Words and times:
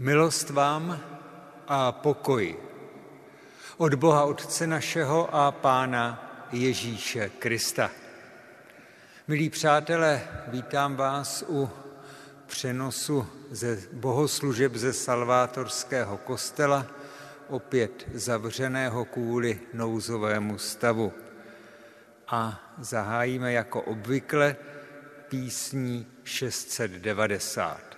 Milost 0.00 0.50
vám 0.50 1.00
a 1.66 1.92
pokoj 1.92 2.56
od 3.76 3.94
Boha 3.94 4.24
Otce 4.24 4.66
našeho 4.66 5.34
a 5.34 5.52
Pána 5.52 6.30
Ježíše 6.52 7.28
Krista. 7.28 7.90
Milí 9.28 9.50
přátelé, 9.50 10.28
vítám 10.48 10.96
vás 10.96 11.44
u 11.48 11.70
přenosu 12.46 13.26
ze 13.50 13.78
bohoslužeb 13.92 14.74
ze 14.74 14.92
Salvátorského 14.92 16.18
kostela, 16.18 16.86
opět 17.48 18.08
zavřeného 18.14 19.04
kvůli 19.04 19.60
nouzovému 19.72 20.58
stavu. 20.58 21.12
A 22.28 22.70
zahájíme 22.78 23.52
jako 23.52 23.82
obvykle 23.82 24.56
písní 25.28 26.06
690. 26.24 27.97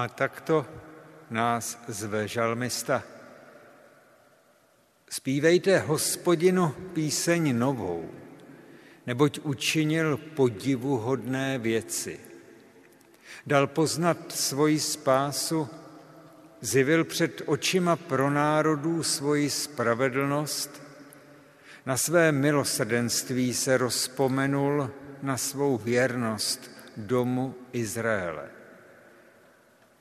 A 0.00 0.08
takto 0.08 0.66
nás 1.30 1.76
zve 1.88 2.28
žalmista. 2.28 3.04
Spívejte 5.04 5.78
hospodinu 5.78 6.72
píseň 6.96 7.52
novou, 7.52 8.08
neboť 9.06 9.44
učinil 9.44 10.16
podivuhodné 10.16 11.58
věci. 11.58 12.20
Dal 13.46 13.66
poznat 13.66 14.32
svoji 14.32 14.80
spásu, 14.80 15.68
zjevil 16.60 17.04
před 17.04 17.42
očima 17.44 17.96
pro 17.96 18.30
národů 18.30 19.02
svoji 19.02 19.50
spravedlnost, 19.50 20.82
na 21.86 21.96
své 21.96 22.32
milosrdenství 22.32 23.54
se 23.54 23.76
rozpomenul 23.76 24.90
na 25.22 25.36
svou 25.36 25.78
věrnost 25.78 26.70
domu 26.96 27.54
Izraele. 27.72 28.59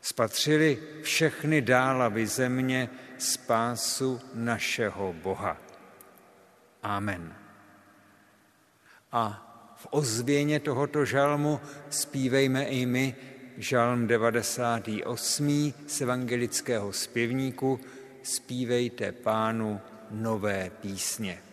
Spatřili 0.02 0.78
všechny 1.02 1.62
dálavy 1.62 2.28
země, 2.28 2.90
spásu 3.18 4.22
našeho 4.34 5.14
Boha. 5.14 5.58
Amen. 6.84 7.36
A 9.12 9.46
v 9.76 9.88
ozvěně 9.90 10.60
tohoto 10.60 11.06
žalmu 11.06 11.60
zpívejme 11.90 12.64
i 12.64 12.86
my 12.86 13.16
žalm 13.58 14.08
98. 14.08 15.74
z 15.88 16.02
evangelického 16.02 16.94
zpěvníku 16.94 17.80
Zpívejte 18.24 19.12
pánu 19.12 19.82
nové 20.12 20.72
písně. 20.82 21.49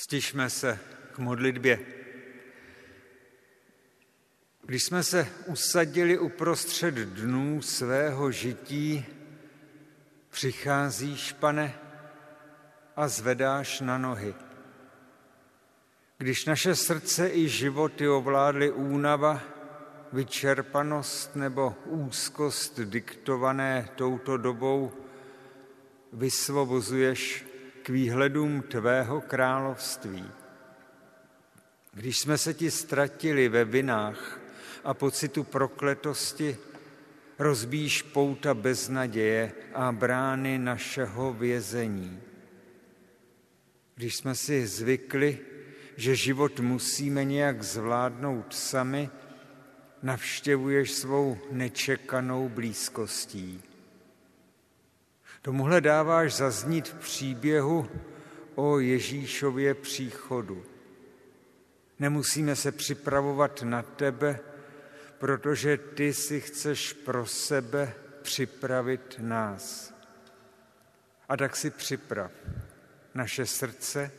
Stižme 0.00 0.50
se 0.50 0.78
k 1.12 1.18
modlitbě. 1.18 1.80
Když 4.62 4.84
jsme 4.84 5.02
se 5.02 5.28
usadili 5.46 6.18
uprostřed 6.18 6.94
dnů 6.94 7.62
svého 7.62 8.32
žití, 8.32 9.06
přicházíš, 10.30 11.32
pane, 11.32 11.74
a 12.96 13.08
zvedáš 13.08 13.80
na 13.80 13.98
nohy. 13.98 14.34
Když 16.18 16.44
naše 16.44 16.74
srdce 16.74 17.30
i 17.30 17.48
životy 17.48 18.08
ovládly 18.08 18.72
únava, 18.72 19.42
vyčerpanost 20.12 21.36
nebo 21.36 21.74
úzkost 21.84 22.80
diktované 22.80 23.88
touto 23.96 24.36
dobou, 24.36 24.92
vysvobozuješ 26.12 27.49
k 27.82 27.88
výhledům 27.88 28.62
tvého 28.62 29.20
království. 29.20 30.24
Když 31.92 32.18
jsme 32.18 32.38
se 32.38 32.54
ti 32.54 32.70
ztratili 32.70 33.48
ve 33.48 33.64
vinách 33.64 34.40
a 34.84 34.94
pocitu 34.94 35.44
prokletosti, 35.44 36.56
rozbíš 37.38 38.02
pouta 38.02 38.54
beznaděje 38.54 39.52
a 39.74 39.92
brány 39.92 40.58
našeho 40.58 41.32
vězení. 41.32 42.20
Když 43.94 44.16
jsme 44.16 44.34
si 44.34 44.66
zvykli, 44.66 45.38
že 45.96 46.16
život 46.16 46.60
musíme 46.60 47.24
nějak 47.24 47.62
zvládnout 47.62 48.54
sami, 48.54 49.10
navštěvuješ 50.02 50.92
svou 50.92 51.38
nečekanou 51.50 52.48
blízkostí. 52.48 53.62
Tomuhle 55.42 55.80
dáváš 55.80 56.34
zaznít 56.34 56.88
v 56.88 56.94
příběhu 56.94 57.88
o 58.54 58.78
Ježíšově 58.78 59.74
příchodu. 59.74 60.64
Nemusíme 61.98 62.56
se 62.56 62.72
připravovat 62.72 63.62
na 63.62 63.82
tebe, 63.82 64.40
protože 65.18 65.76
ty 65.76 66.14
si 66.14 66.40
chceš 66.40 66.92
pro 66.92 67.26
sebe 67.26 67.94
připravit 68.22 69.16
nás. 69.18 69.94
A 71.28 71.36
tak 71.36 71.56
si 71.56 71.70
připrav 71.70 72.32
naše 73.14 73.46
srdce, 73.46 74.12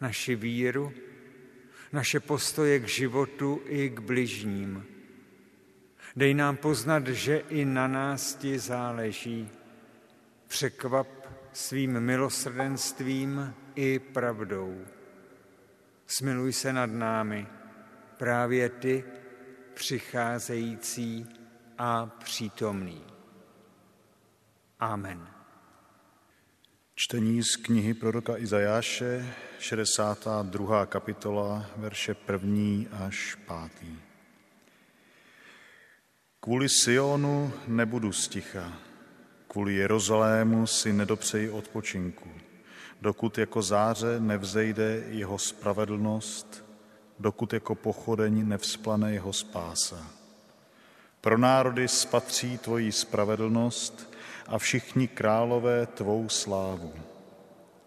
naši 0.00 0.34
víru, 0.34 0.92
naše 1.92 2.20
postoje 2.20 2.80
k 2.80 2.88
životu 2.88 3.62
i 3.64 3.90
k 3.90 4.00
bližním. 4.00 4.86
Dej 6.16 6.34
nám 6.34 6.56
poznat, 6.56 7.06
že 7.06 7.36
i 7.36 7.64
na 7.64 7.88
nás 7.88 8.34
ti 8.34 8.58
záleží. 8.58 9.57
Překvap 10.48 11.08
svým 11.52 12.00
milosrdenstvím 12.00 13.54
i 13.74 13.98
pravdou. 13.98 14.84
Smiluj 16.06 16.52
se 16.52 16.72
nad 16.72 16.90
námi, 16.90 17.46
právě 18.16 18.68
ty, 18.68 19.04
přicházející 19.74 21.26
a 21.78 22.06
přítomný. 22.06 23.04
Amen. 24.80 25.28
Čtení 26.94 27.42
z 27.42 27.56
knihy 27.56 27.94
proroka 27.94 28.38
Izajáše, 28.38 29.34
62. 29.58 30.86
kapitola, 30.86 31.66
verše 31.76 32.16
1. 32.32 33.06
až 33.06 33.38
5. 33.80 33.88
Kvůli 36.40 36.68
Sionu 36.68 37.52
nebudu 37.66 38.12
sticha, 38.12 38.87
kvůli 39.48 39.74
Jeruzalému 39.74 40.66
si 40.66 40.92
nedopřeji 40.92 41.50
odpočinku, 41.50 42.28
dokud 43.00 43.38
jako 43.38 43.62
záře 43.62 44.20
nevzejde 44.20 45.02
jeho 45.08 45.38
spravedlnost 45.38 46.68
dokud 47.18 47.52
jako 47.52 47.74
pochodeň 47.74 48.48
nevzplane 48.48 49.12
jeho 49.12 49.32
spása. 49.32 50.06
Pro 51.20 51.38
národy 51.38 51.88
spatří 51.88 52.58
tvoji 52.58 52.92
spravedlnost 52.92 54.14
a 54.46 54.58
všichni 54.58 55.08
králové 55.08 55.86
tvou 55.86 56.28
slávu. 56.28 56.92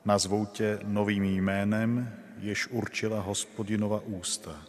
Nazvou 0.05 0.45
tě 0.45 0.79
novým 0.83 1.23
jménem, 1.23 2.13
jež 2.39 2.67
určila 2.67 3.21
hospodinova 3.21 4.01
ústa. 4.05 4.61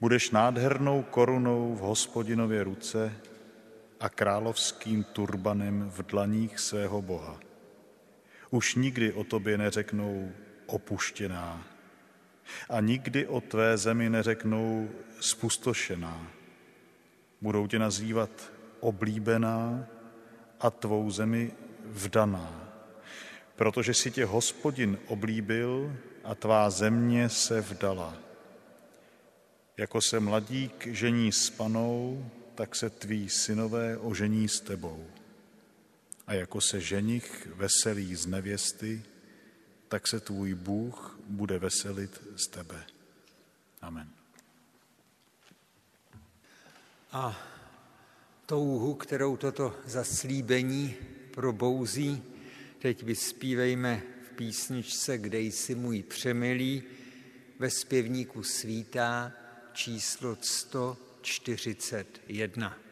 Budeš 0.00 0.30
nádhernou 0.30 1.02
korunou 1.02 1.74
v 1.74 1.78
hospodinově 1.78 2.64
ruce 2.64 3.12
a 4.06 4.08
královským 4.08 5.04
turbanem 5.04 5.90
v 5.90 6.02
dlaních 6.02 6.58
svého 6.58 7.02
Boha. 7.02 7.40
Už 8.50 8.74
nikdy 8.74 9.12
o 9.12 9.24
tobě 9.24 9.58
neřeknou 9.58 10.30
opuštěná, 10.66 11.66
a 12.70 12.80
nikdy 12.80 13.26
o 13.26 13.40
tvé 13.40 13.76
zemi 13.76 14.10
neřeknou 14.10 14.90
spustošená. 15.20 16.26
Budou 17.40 17.66
tě 17.66 17.78
nazývat 17.78 18.30
oblíbená 18.80 19.86
a 20.60 20.70
tvou 20.70 21.10
zemi 21.10 21.52
vdaná, 21.84 22.70
protože 23.56 23.94
si 23.94 24.10
tě 24.10 24.24
hospodin 24.24 24.98
oblíbil 25.06 25.96
a 26.24 26.34
tvá 26.34 26.70
země 26.70 27.28
se 27.28 27.60
vdala. 27.60 28.14
Jako 29.76 30.00
se 30.00 30.20
mladík 30.20 30.86
žení 30.86 31.32
s 31.32 31.50
panou, 31.50 32.30
tak 32.56 32.76
se 32.76 32.90
tví 32.90 33.28
synové 33.28 33.98
ožení 33.98 34.48
s 34.48 34.60
tebou. 34.60 35.06
A 36.26 36.34
jako 36.34 36.60
se 36.60 36.80
ženich 36.80 37.46
veselí 37.54 38.14
z 38.14 38.26
nevěsty, 38.26 39.02
tak 39.88 40.08
se 40.08 40.20
tvůj 40.20 40.54
Bůh 40.54 41.18
bude 41.26 41.58
veselit 41.58 42.22
z 42.36 42.48
tebe. 42.48 42.86
Amen. 43.82 44.08
A 47.12 47.40
touhu, 48.46 48.94
kterou 48.94 49.36
toto 49.36 49.76
zaslíbení 49.86 50.94
probouzí, 51.30 52.22
teď 52.78 53.02
vyspívejme 53.02 54.02
v 54.26 54.36
písničce 54.36 55.18
Kde 55.18 55.40
jsi 55.40 55.74
můj 55.74 56.02
přemilý, 56.02 56.82
ve 57.58 57.70
zpěvníku 57.70 58.42
svítá 58.42 59.32
číslo 59.72 60.36
100. 60.40 61.05
41. 61.26 62.85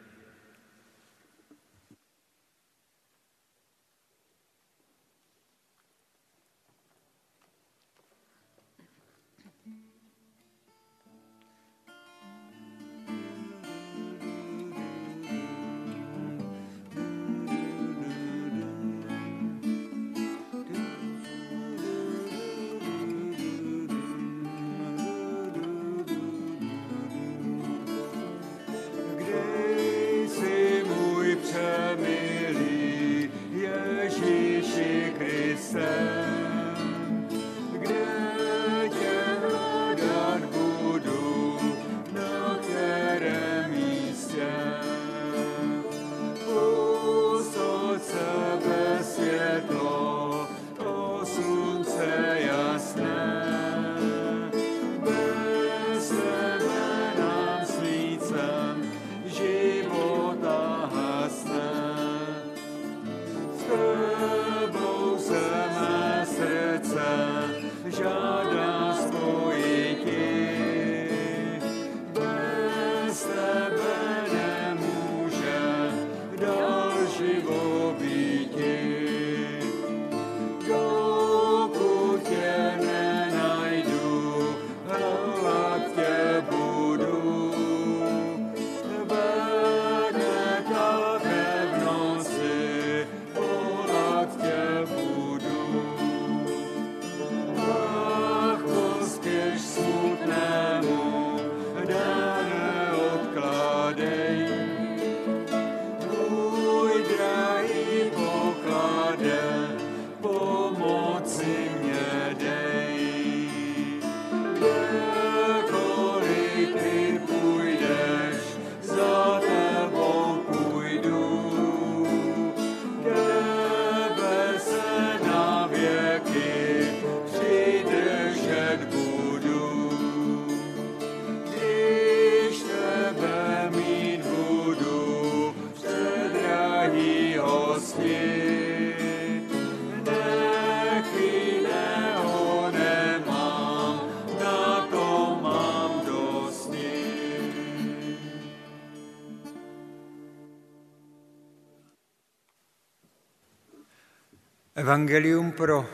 Evangelium 154.85 155.53
pro 155.53 155.89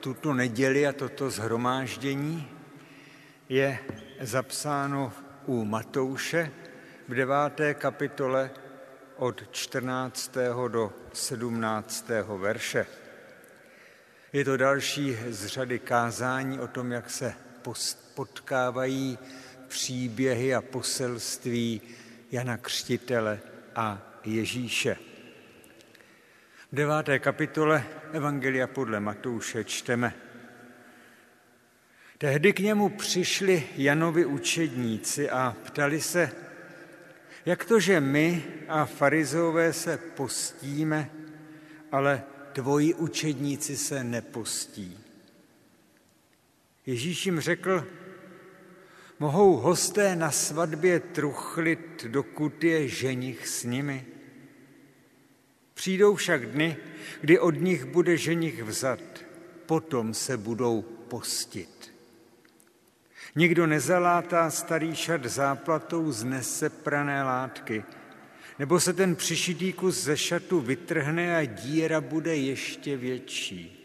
tuto 0.00 0.32
neděli 0.34 0.86
a 0.86 0.92
toto 0.92 1.30
zhromáždění 1.30 2.48
je 3.48 3.78
zapsáno 4.20 5.12
u 5.46 5.64
Matouše 5.64 6.52
v 7.08 7.14
deváté 7.14 7.74
kapitole 7.74 8.50
od 9.16 9.50
14. 9.50 10.36
do 10.68 10.92
17. 11.12 12.10
verše. 12.38 12.86
Je 14.32 14.44
to 14.44 14.56
další 14.56 15.16
z 15.28 15.46
řady 15.46 15.78
kázání 15.78 16.60
o 16.60 16.68
tom, 16.68 16.92
jak 16.92 17.10
se 17.10 17.34
potkávají 18.14 19.18
příběhy 19.68 20.54
a 20.54 20.62
poselství 20.62 21.80
Jana 22.30 22.56
Křtitele 22.56 23.40
a 23.74 23.98
Ježíše. 24.24 25.09
V 26.72 26.76
deváté 26.76 27.18
kapitole 27.18 27.84
Evangelia 28.12 28.66
podle 28.66 29.00
Matouše 29.00 29.64
čteme. 29.64 30.14
Tehdy 32.18 32.52
k 32.52 32.58
němu 32.58 32.88
přišli 32.88 33.66
Janovi 33.76 34.26
učedníci 34.26 35.30
a 35.30 35.56
ptali 35.64 36.00
se, 36.00 36.30
jak 37.46 37.64
to, 37.64 37.80
že 37.80 38.00
my 38.00 38.44
a 38.68 38.84
farizové 38.84 39.72
se 39.72 39.96
postíme, 39.96 41.10
ale 41.92 42.22
tvoji 42.52 42.94
učedníci 42.94 43.76
se 43.76 44.04
nepostí. 44.04 44.98
Ježíš 46.86 47.26
jim 47.26 47.40
řekl, 47.40 47.86
mohou 49.18 49.56
hosté 49.56 50.16
na 50.16 50.30
svatbě 50.30 51.00
truchlit, 51.00 52.04
dokud 52.08 52.64
je 52.64 52.88
ženich 52.88 53.48
s 53.48 53.64
nimi– 53.64 54.06
Přijdou 55.80 56.14
však 56.14 56.46
dny, 56.46 56.76
kdy 57.20 57.38
od 57.38 57.50
nich 57.50 57.84
bude 57.84 58.16
ženich 58.16 58.62
vzat, 58.62 59.00
potom 59.66 60.14
se 60.14 60.36
budou 60.36 60.82
postit. 60.82 61.94
Nikdo 63.36 63.66
nezalátá 63.66 64.50
starý 64.50 64.94
šat 64.94 65.24
záplatou 65.24 66.12
z 66.12 66.24
neseprané 66.24 67.22
látky, 67.22 67.84
nebo 68.58 68.80
se 68.80 68.92
ten 68.92 69.16
přišitý 69.16 69.72
kus 69.72 70.04
ze 70.04 70.16
šatu 70.16 70.60
vytrhne 70.60 71.36
a 71.36 71.44
díra 71.44 72.00
bude 72.00 72.36
ještě 72.36 72.96
větší. 72.96 73.76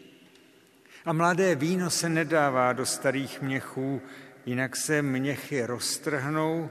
A 1.04 1.12
mladé 1.12 1.54
víno 1.54 1.90
se 1.90 2.08
nedává 2.08 2.72
do 2.72 2.86
starých 2.86 3.42
měchů, 3.42 4.02
jinak 4.46 4.76
se 4.76 5.02
měchy 5.02 5.66
roztrhnou, 5.66 6.70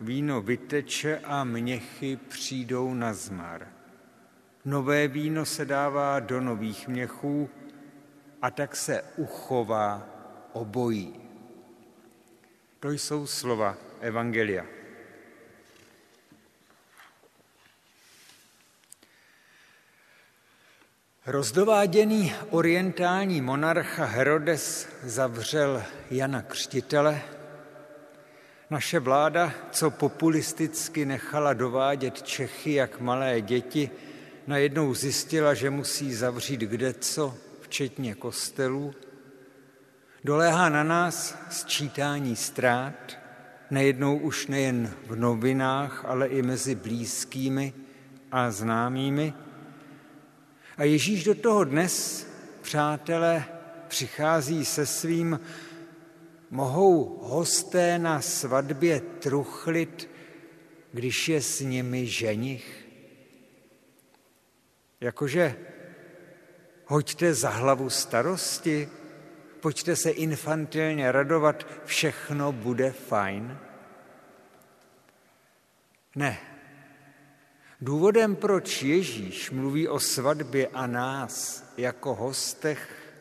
víno 0.00 0.42
vyteče 0.42 1.18
a 1.24 1.44
měchy 1.44 2.18
přijdou 2.28 2.94
na 2.94 3.14
zmar. 3.14 3.81
Nové 4.64 5.08
víno 5.08 5.44
se 5.44 5.64
dává 5.64 6.20
do 6.20 6.40
nových 6.40 6.88
měchů 6.88 7.50
a 8.42 8.50
tak 8.50 8.76
se 8.76 9.02
uchová 9.16 10.06
obojí. 10.52 11.20
To 12.80 12.90
jsou 12.90 13.26
slova 13.26 13.76
Evangelia. 14.00 14.66
Rozdováděný 21.26 22.34
orientální 22.50 23.40
monarcha 23.40 24.04
Herodes 24.04 24.88
zavřel 25.02 25.82
Jana 26.10 26.42
Křtitele. 26.42 27.22
Naše 28.70 28.98
vláda, 28.98 29.52
co 29.70 29.90
populisticky 29.90 31.04
nechala 31.04 31.52
dovádět 31.52 32.22
Čechy 32.22 32.72
jak 32.72 33.00
malé 33.00 33.40
děti, 33.40 33.90
najednou 34.46 34.94
zjistila, 34.94 35.54
že 35.54 35.70
musí 35.70 36.14
zavřít 36.14 36.60
kde 36.60 36.92
co, 36.92 37.34
včetně 37.60 38.14
kostelů, 38.14 38.94
doléhá 40.24 40.68
na 40.68 40.82
nás 40.82 41.38
sčítání 41.50 42.36
ztrát, 42.36 43.18
nejednou 43.70 44.18
už 44.18 44.46
nejen 44.46 44.94
v 45.06 45.16
novinách, 45.16 46.04
ale 46.04 46.26
i 46.26 46.42
mezi 46.42 46.74
blízkými 46.74 47.72
a 48.32 48.50
známými. 48.50 49.34
A 50.76 50.84
Ježíš 50.84 51.24
do 51.24 51.34
toho 51.34 51.64
dnes, 51.64 52.26
přátelé, 52.62 53.44
přichází 53.88 54.64
se 54.64 54.86
svým, 54.86 55.40
mohou 56.50 57.20
hosté 57.22 57.98
na 57.98 58.20
svatbě 58.20 59.00
truchlit, 59.00 60.08
když 60.92 61.28
je 61.28 61.42
s 61.42 61.60
nimi 61.60 62.06
ženich? 62.06 62.81
Jakože 65.02 65.56
hoďte 66.86 67.34
za 67.34 67.50
hlavu 67.50 67.90
starosti, 67.90 68.88
pojďte 69.60 69.96
se 69.96 70.10
infantilně 70.10 71.12
radovat, 71.12 71.66
všechno 71.84 72.52
bude 72.52 72.90
fajn. 72.90 73.58
Ne. 76.14 76.38
Důvodem, 77.80 78.36
proč 78.36 78.82
Ježíš 78.82 79.50
mluví 79.50 79.88
o 79.88 80.00
svatbě 80.00 80.68
a 80.68 80.86
nás 80.86 81.64
jako 81.76 82.14
hostech, 82.14 83.12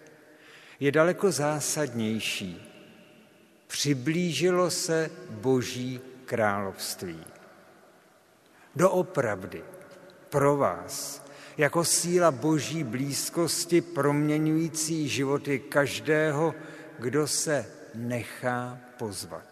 je 0.80 0.92
daleko 0.92 1.32
zásadnější. 1.32 2.62
Přiblížilo 3.68 4.72
se 4.72 5.12
Boží 5.30 6.02
království. 6.26 7.26
Doopravdy 8.76 9.64
pro 10.30 10.58
vás 10.58 11.31
jako 11.58 11.84
síla 11.84 12.32
boží 12.32 12.84
blízkosti 12.84 13.82
proměňující 13.82 15.10
životy 15.10 15.60
každého, 15.60 16.56
kdo 17.00 17.28
se 17.28 17.66
nechá 17.96 18.78
pozvat. 18.98 19.44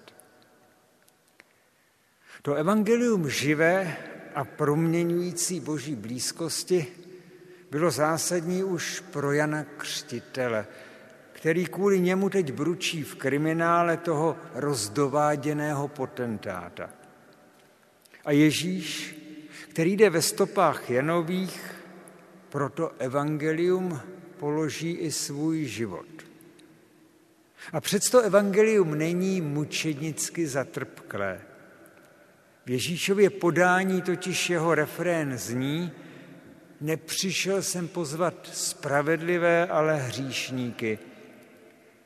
To 2.41 2.53
evangelium 2.53 3.29
živé 3.29 3.97
a 4.35 4.43
proměňující 4.43 5.59
boží 5.59 5.95
blízkosti 5.95 6.87
bylo 7.71 7.91
zásadní 7.91 8.63
už 8.63 8.99
pro 8.99 9.31
Jana 9.31 9.65
Křtitele, 9.77 10.67
který 11.31 11.65
kvůli 11.65 11.99
němu 11.99 12.29
teď 12.29 12.51
bručí 12.51 13.03
v 13.03 13.15
kriminále 13.15 13.97
toho 13.97 14.37
rozdováděného 14.53 15.87
potentáta. 15.87 16.89
A 18.25 18.31
Ježíš, 18.31 19.15
který 19.69 19.97
jde 19.97 20.09
ve 20.09 20.21
stopách 20.21 20.89
Janových, 20.89 21.78
proto 22.49 22.91
evangelium 22.99 23.99
položí 24.37 24.91
i 24.91 25.11
svůj 25.11 25.65
život. 25.65 26.05
A 27.73 27.81
přesto 27.81 28.19
evangelium 28.19 28.97
není 28.97 29.41
mučednicky 29.41 30.47
zatrpklé. 30.47 31.41
V 32.65 32.69
Ježíšově 32.69 33.29
podání 33.29 34.01
totiž 34.01 34.49
jeho 34.49 34.75
refrén 34.75 35.37
zní, 35.37 35.91
nepřišel 36.81 37.61
jsem 37.61 37.87
pozvat 37.87 38.49
spravedlivé, 38.53 39.67
ale 39.67 39.95
hříšníky. 39.95 40.99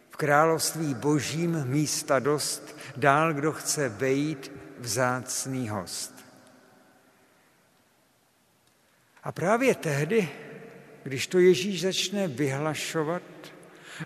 V 0.10 0.15
království 0.15 0.93
božím 0.93 1.63
místa 1.65 2.19
dost, 2.19 2.77
dál 2.97 3.34
kdo 3.34 3.51
chce 3.51 3.89
vejít 3.89 4.51
vzácný 4.79 5.69
host. 5.69 6.12
A 9.23 9.31
právě 9.31 9.75
tehdy, 9.75 10.29
když 11.03 11.27
to 11.27 11.39
Ježíš 11.39 11.81
začne 11.81 12.27
vyhlašovat 12.27 13.23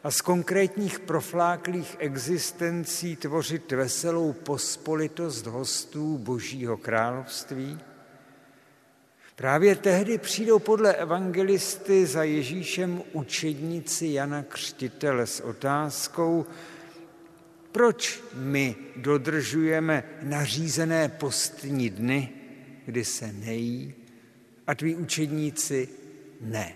a 0.04 0.12
z 0.12 0.22
konkrétních 0.22 1.00
profláklých 1.00 1.96
existencí 2.00 3.16
tvořit 3.16 3.72
veselou 3.72 4.34
pospolitost 4.34 5.46
hostů 5.46 6.18
Božího 6.18 6.78
království, 6.78 7.80
právě 9.36 9.76
tehdy 9.76 10.18
přijdou 10.18 10.60
podle 10.60 10.94
evangelisty 10.94 12.06
za 12.06 12.24
Ježíšem 12.24 13.04
učedníci 13.14 14.08
Jana 14.08 14.44
Křtitele 14.44 15.28
s 15.28 15.40
otázkou, 15.40 16.46
proč 17.72 18.24
my 18.34 18.76
dodržujeme 18.96 20.04
nařízené 20.22 21.10
postní 21.10 21.90
dny, 21.90 22.30
kdy 22.86 23.06
se 23.06 23.34
nejí, 23.34 23.94
a 24.68 24.76
tví 24.76 24.96
učedníci 24.96 25.90
ne. 26.42 26.76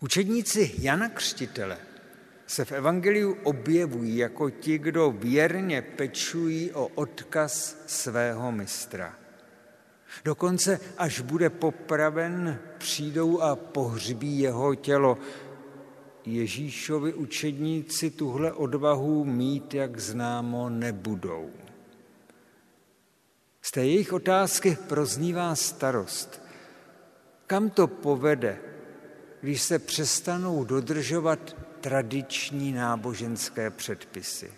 Učedníci 0.00 0.74
Jana 0.78 1.08
Křtitele 1.08 1.78
se 2.46 2.64
v 2.64 2.72
Evangeliu 2.72 3.36
objevují 3.42 4.16
jako 4.16 4.50
ti, 4.50 4.78
kdo 4.78 5.10
věrně 5.10 5.82
pečují 5.82 6.72
o 6.72 6.86
odkaz 6.86 7.82
svého 7.86 8.52
mistra. 8.52 9.18
Dokonce, 10.24 10.80
až 10.98 11.20
bude 11.20 11.50
popraven, 11.50 12.58
přijdou 12.78 13.40
a 13.40 13.56
pohřbí 13.56 14.38
jeho 14.38 14.74
tělo. 14.74 15.18
Ježíšovi 16.26 17.14
učedníci 17.14 18.10
tuhle 18.10 18.52
odvahu 18.52 19.24
mít, 19.24 19.74
jak 19.74 20.00
známo, 20.00 20.68
nebudou. 20.68 21.50
Z 23.64 23.70
té 23.70 23.86
jejich 23.86 24.12
otázky 24.12 24.78
proznívá 24.88 25.54
starost. 25.54 26.42
Kam 27.46 27.70
to 27.70 27.86
povede, 27.86 28.58
když 29.40 29.62
se 29.62 29.78
přestanou 29.78 30.64
dodržovat 30.64 31.56
tradiční 31.80 32.72
náboženské 32.72 33.70
předpisy? 33.70 34.52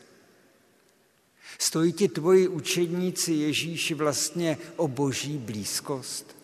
Stojí 1.59 1.93
ti 1.93 2.09
tvoji 2.09 2.49
učedníci 2.49 3.33
Ježíši 3.33 3.95
vlastně 3.95 4.59
o 4.77 4.89
boží 4.89 5.39
blízkost? 5.39 6.37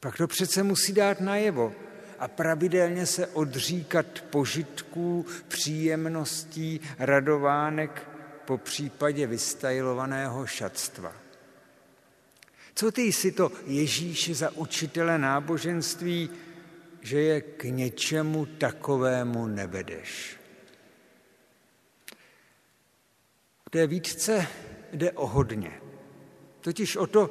Pak 0.00 0.16
to 0.16 0.26
přece 0.26 0.62
musí 0.62 0.92
dát 0.92 1.20
najevo 1.20 1.72
a 2.18 2.28
pravidelně 2.28 3.06
se 3.06 3.26
odříkat 3.26 4.20
požitků, 4.20 5.26
příjemností, 5.48 6.80
radovánek, 6.98 8.08
po 8.44 8.58
případě 8.58 9.26
vystajlovaného 9.26 10.46
šatstva. 10.46 11.27
Co 12.78 12.92
ty 12.92 13.12
si 13.12 13.32
to 13.32 13.52
Ježíši 13.66 14.34
za 14.34 14.50
učitele 14.50 15.18
náboženství, 15.18 16.30
že 17.00 17.20
je 17.20 17.40
k 17.40 17.64
něčemu 17.64 18.46
takovému 18.46 19.46
nevedeš? 19.46 20.36
V 23.66 23.70
té 23.70 23.86
výtce 23.86 24.46
jde 24.92 25.12
o 25.12 25.26
hodně. 25.26 25.80
Totiž 26.60 26.96
o 26.96 27.06
to, 27.06 27.30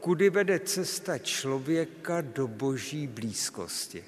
kudy 0.00 0.30
vede 0.30 0.58
cesta 0.58 1.18
člověka 1.18 2.20
do 2.20 2.48
boží 2.48 3.06
blízkosti. 3.06 4.04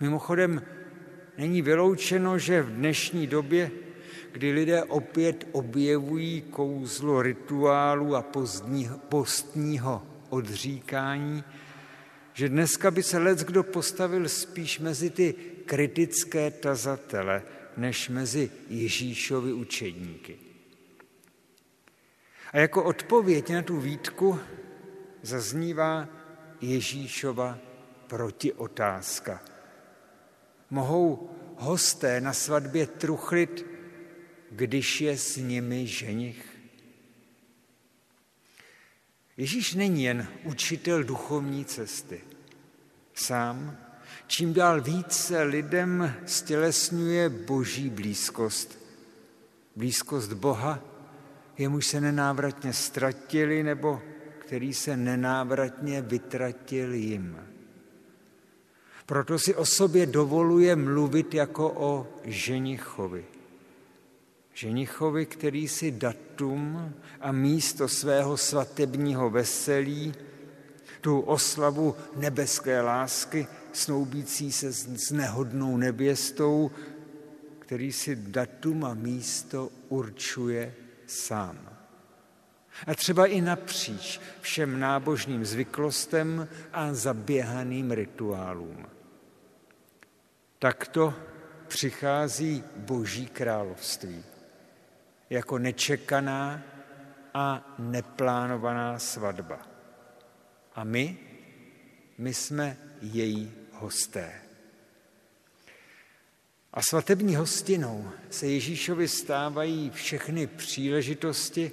Mimochodem, 0.00 0.62
není 1.38 1.62
vyloučeno, 1.62 2.38
že 2.38 2.62
v 2.62 2.70
dnešní 2.70 3.26
době, 3.26 3.70
kdy 4.32 4.52
lidé 4.52 4.84
opět 4.84 5.48
objevují 5.52 6.40
kouzlo 6.40 7.22
rituálu 7.22 8.16
a 8.16 8.22
pozdního, 8.22 8.98
postního 8.98 10.02
odříkání, 10.28 11.44
že 12.32 12.48
dneska 12.48 12.90
by 12.90 13.02
se 13.02 13.18
lec 13.18 13.44
kdo 13.44 13.62
postavil 13.62 14.28
spíš 14.28 14.78
mezi 14.78 15.10
ty 15.10 15.34
kritické 15.66 16.50
tazatele, 16.50 17.42
než 17.76 18.08
mezi 18.08 18.50
Ježíšovi 18.68 19.52
učedníky. 19.52 20.36
A 22.52 22.58
jako 22.58 22.84
odpověď 22.84 23.50
na 23.50 23.62
tu 23.62 23.80
výtku 23.80 24.38
zaznívá 25.22 26.08
Ježíšova 26.60 27.58
protiotázka. 28.06 29.40
Mohou 30.70 31.30
hosté 31.56 32.20
na 32.20 32.32
svatbě 32.32 32.86
truchlit, 32.86 33.71
když 34.52 35.00
je 35.00 35.18
s 35.18 35.36
nimi 35.36 35.86
ženich? 35.86 36.46
Ježíš 39.36 39.74
není 39.74 40.04
jen 40.04 40.28
učitel 40.44 41.04
duchovní 41.04 41.64
cesty. 41.64 42.20
Sám 43.14 43.78
čím 44.26 44.54
dál 44.54 44.80
více 44.80 45.42
lidem 45.42 46.14
stělesňuje 46.26 47.28
boží 47.28 47.90
blízkost. 47.90 48.78
Blízkost 49.76 50.32
Boha, 50.32 50.80
jemuž 51.58 51.86
se 51.86 52.00
nenávratně 52.00 52.72
ztratili 52.72 53.62
nebo 53.62 54.02
který 54.38 54.74
se 54.74 54.96
nenávratně 54.96 56.02
vytratil 56.02 56.94
jim. 56.94 57.36
Proto 59.06 59.38
si 59.38 59.54
o 59.54 59.64
sobě 59.64 60.06
dovoluje 60.06 60.76
mluvit 60.76 61.34
jako 61.34 61.72
o 61.76 62.06
ženichovi. 62.24 63.24
Ženichovi, 64.54 65.26
který 65.26 65.68
si 65.68 65.90
datum 65.90 66.94
a 67.20 67.32
místo 67.32 67.88
svého 67.88 68.36
svatebního 68.36 69.30
veselí, 69.30 70.14
tu 71.00 71.20
oslavu 71.20 71.96
nebeské 72.16 72.80
lásky, 72.80 73.46
snoubící 73.72 74.52
se 74.52 74.72
s 74.72 75.10
nehodnou 75.10 75.76
nevěstou, 75.76 76.70
který 77.58 77.92
si 77.92 78.16
datum 78.16 78.84
a 78.84 78.94
místo 78.94 79.68
určuje 79.88 80.74
sám. 81.06 81.58
A 82.86 82.94
třeba 82.94 83.26
i 83.26 83.40
napříč 83.40 84.20
všem 84.40 84.80
nábožným 84.80 85.44
zvyklostem 85.44 86.48
a 86.72 86.94
zaběhaným 86.94 87.90
rituálům. 87.90 88.86
Takto 90.58 91.14
přichází 91.68 92.64
Boží 92.76 93.26
království 93.26 94.24
jako 95.32 95.58
nečekaná 95.58 96.62
a 97.34 97.74
neplánovaná 97.78 98.98
svatba. 98.98 99.58
A 100.74 100.84
my, 100.84 101.18
my 102.18 102.34
jsme 102.34 102.76
její 103.00 103.52
hosté. 103.72 104.32
A 106.72 106.82
svatební 106.82 107.36
hostinou 107.36 108.10
se 108.30 108.46
Ježíšovi 108.46 109.08
stávají 109.08 109.90
všechny 109.90 110.46
příležitosti, 110.46 111.72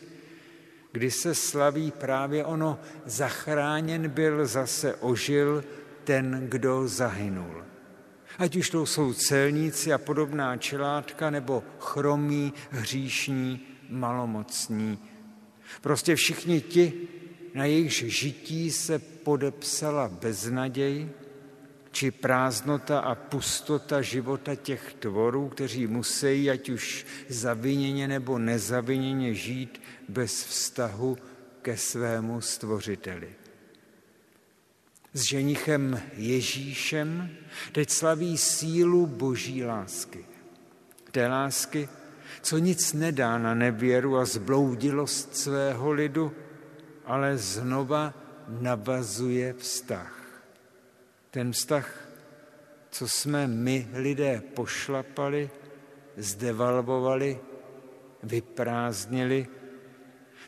kdy 0.92 1.12
se 1.12 1.36
slaví 1.36 1.92
právě 1.92 2.46
ono, 2.46 2.80
zachráněn 3.06 4.10
byl, 4.10 4.46
zase 4.46 4.96
ožil 4.96 5.64
ten, 6.04 6.48
kdo 6.50 6.88
zahynul. 6.88 7.69
Ať 8.40 8.56
už 8.56 8.70
to 8.70 8.86
jsou 8.86 9.14
celníci 9.14 9.94
a 9.94 9.98
podobná 9.98 10.58
čelátka, 10.58 11.30
nebo 11.30 11.64
chromí, 11.80 12.54
hříšní, 12.70 13.68
malomocní. 13.90 15.00
Prostě 15.82 16.16
všichni 16.16 16.62
ti, 16.62 16.94
na 17.54 17.66
jejichž 17.66 18.04
žití 18.04 18.72
se 18.72 19.00
podepsala 19.00 20.08
beznaděj, 20.08 21.10
či 21.92 22.12
prázdnota 22.12 23.00
a 23.00 23.16
pustota 23.16 24.02
života 24.02 24.56
těch 24.56 24.94
tvorů, 24.94 25.50
kteří 25.50 25.88
musí, 25.88 26.50
ať 26.50 26.70
už 26.70 27.06
zaviněně 27.30 28.08
nebo 28.08 28.40
nezaviněně 28.40 29.34
žít 29.34 29.82
bez 30.10 30.44
vztahu 30.44 31.18
ke 31.62 31.78
svému 31.78 32.42
stvořiteli. 32.42 33.39
S 35.14 35.22
ženichem 35.22 36.02
Ježíšem 36.14 37.30
teď 37.72 37.90
slaví 37.90 38.38
sílu 38.38 39.06
boží 39.06 39.64
lásky. 39.64 40.26
Té 41.12 41.28
lásky, 41.28 41.90
co 42.42 42.58
nic 42.58 42.94
nedá 42.94 43.38
na 43.38 43.54
nevěru 43.54 44.18
a 44.18 44.26
zbloudilost 44.26 45.36
svého 45.36 45.92
lidu, 45.92 46.32
ale 47.06 47.38
znova 47.38 48.14
navazuje 48.48 49.54
vztah. 49.54 50.42
Ten 51.32 51.52
vztah, 51.52 52.10
co 52.90 53.08
jsme 53.08 53.48
my 53.48 53.90
lidé 53.94 54.42
pošlapali, 54.54 55.50
zdevalvovali, 56.18 57.40
vyprázdnili, 58.24 59.48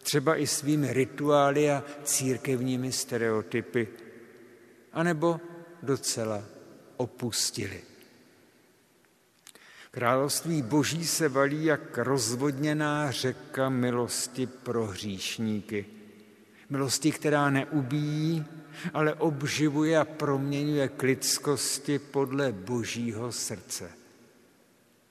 třeba 0.03 0.35
i 0.35 0.47
svými 0.47 0.93
rituály 0.93 1.71
a 1.71 1.83
církevními 2.03 2.91
stereotypy, 2.91 3.87
anebo 4.93 5.39
docela 5.83 6.43
opustili. 6.97 7.81
Království 9.91 10.61
boží 10.61 11.07
se 11.07 11.29
valí 11.29 11.65
jak 11.65 11.97
rozvodněná 11.97 13.11
řeka 13.11 13.69
milosti 13.69 14.47
pro 14.47 14.85
hříšníky. 14.85 15.85
Milosti, 16.69 17.11
která 17.11 17.49
neubíjí, 17.49 18.45
ale 18.93 19.13
obživuje 19.13 19.97
a 19.97 20.05
proměňuje 20.05 20.87
k 20.87 21.03
lidskosti 21.03 21.99
podle 21.99 22.51
božího 22.51 23.31
srdce. 23.31 23.91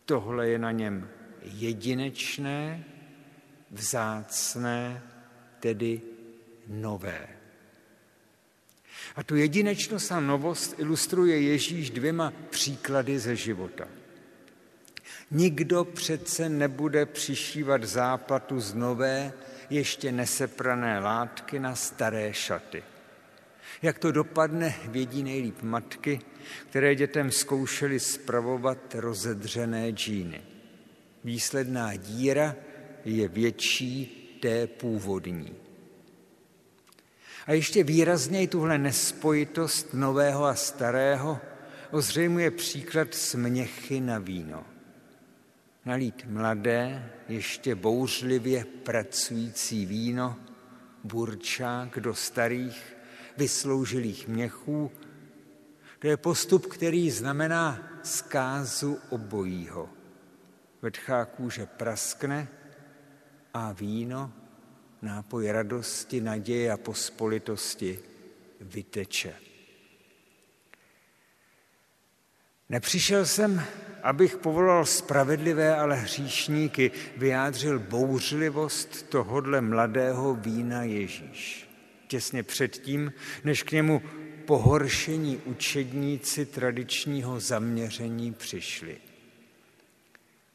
Tohle 0.04 0.48
je 0.48 0.58
na 0.58 0.70
něm 0.72 1.08
jedinečné, 1.42 2.84
vzácné, 3.70 5.02
tedy 5.60 6.00
nové. 6.68 7.39
A 9.16 9.22
tu 9.22 9.36
jedinečnost 9.36 10.12
a 10.12 10.20
novost 10.20 10.74
ilustruje 10.78 11.40
Ježíš 11.40 11.90
dvěma 11.90 12.32
příklady 12.50 13.18
ze 13.18 13.36
života. 13.36 13.88
Nikdo 15.30 15.84
přece 15.84 16.48
nebude 16.48 17.06
přišívat 17.06 17.84
záplatu 17.84 18.60
z 18.60 18.74
nové, 18.74 19.32
ještě 19.70 20.12
neseprané 20.12 20.98
látky 20.98 21.58
na 21.58 21.74
staré 21.74 22.34
šaty. 22.34 22.82
Jak 23.82 23.98
to 23.98 24.12
dopadne, 24.12 24.74
vědí 24.84 25.22
nejlíp 25.22 25.62
matky, 25.62 26.20
které 26.70 26.94
dětem 26.94 27.30
zkoušely 27.30 28.00
spravovat 28.00 28.94
rozedřené 28.94 29.90
džíny. 29.90 30.42
Výsledná 31.24 31.96
díra 31.96 32.56
je 33.04 33.28
větší 33.28 34.16
té 34.42 34.66
původní. 34.66 35.52
A 37.46 37.52
ještě 37.52 37.84
výrazněji 37.84 38.46
tuhle 38.46 38.78
nespojitost 38.78 39.94
nového 39.94 40.44
a 40.44 40.54
starého 40.54 41.38
ozřejmuje 41.90 42.50
příklad 42.50 43.14
směchy 43.14 44.00
na 44.00 44.18
víno. 44.18 44.64
Nalít 45.84 46.24
mladé, 46.28 47.10
ještě 47.28 47.74
bouřlivě 47.74 48.64
pracující 48.64 49.86
víno, 49.86 50.36
burčák 51.04 52.00
do 52.00 52.14
starých, 52.14 52.96
vysloužilých 53.36 54.28
měchů, 54.28 54.90
to 55.98 56.06
je 56.06 56.16
postup, 56.16 56.66
který 56.66 57.10
znamená 57.10 57.90
zkázu 58.02 58.98
obojího. 59.08 59.88
Vetchá 60.82 61.24
kůže 61.24 61.66
praskne 61.66 62.48
a 63.54 63.72
víno, 63.72 64.32
nápoj 65.02 65.50
radosti, 65.50 66.20
naděje 66.20 66.72
a 66.72 66.76
pospolitosti 66.76 67.98
vyteče. 68.60 69.34
Nepřišel 72.68 73.26
jsem, 73.26 73.62
abych 74.02 74.36
povolal 74.36 74.86
spravedlivé, 74.86 75.76
ale 75.76 75.96
hříšníky, 75.96 76.90
vyjádřil 77.16 77.78
bouřlivost 77.78 79.02
tohodle 79.08 79.60
mladého 79.60 80.34
vína 80.34 80.82
Ježíš. 80.82 81.68
Těsně 82.08 82.42
předtím, 82.42 83.12
než 83.44 83.62
k 83.62 83.72
němu 83.72 84.02
pohoršení 84.46 85.36
učedníci 85.36 86.46
tradičního 86.46 87.40
zaměření 87.40 88.32
přišli. 88.32 88.96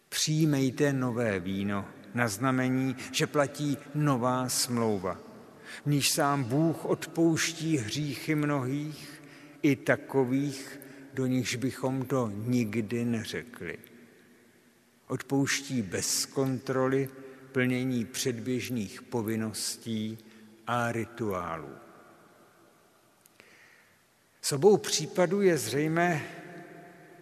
Přijmejte 0.09 0.93
nové 0.93 1.39
víno 1.39 1.85
na 2.15 2.27
znamení, 2.27 2.95
že 3.11 3.27
platí 3.27 3.77
nová 3.95 4.49
smlouva, 4.49 5.19
v 5.85 5.89
níž 5.89 6.11
sám 6.11 6.43
Bůh 6.43 6.85
odpouští 6.85 7.77
hříchy 7.77 8.35
mnohých, 8.35 9.21
i 9.61 9.75
takových, 9.75 10.79
do 11.13 11.25
nichž 11.25 11.55
bychom 11.55 12.05
to 12.05 12.31
nikdy 12.35 13.05
neřekli. 13.05 13.77
Odpouští 15.07 15.81
bez 15.81 16.25
kontroly 16.25 17.09
plnění 17.51 18.05
předběžných 18.05 19.01
povinností 19.01 20.17
a 20.67 20.91
rituálů. 20.91 21.69
S 24.41 24.51
obou 24.51 24.77
případů 24.77 25.41
je 25.41 25.57
zřejmé 25.57 26.23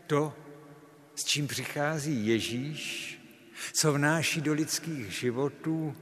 to, 0.08 0.34
s 1.16 1.24
čím 1.24 1.48
přichází 1.48 2.28
Ježíš, 2.28 3.20
co 3.72 3.94
vnáší 3.94 4.42
do 4.42 4.54
lidských 4.54 5.12
životů. 5.12 5.96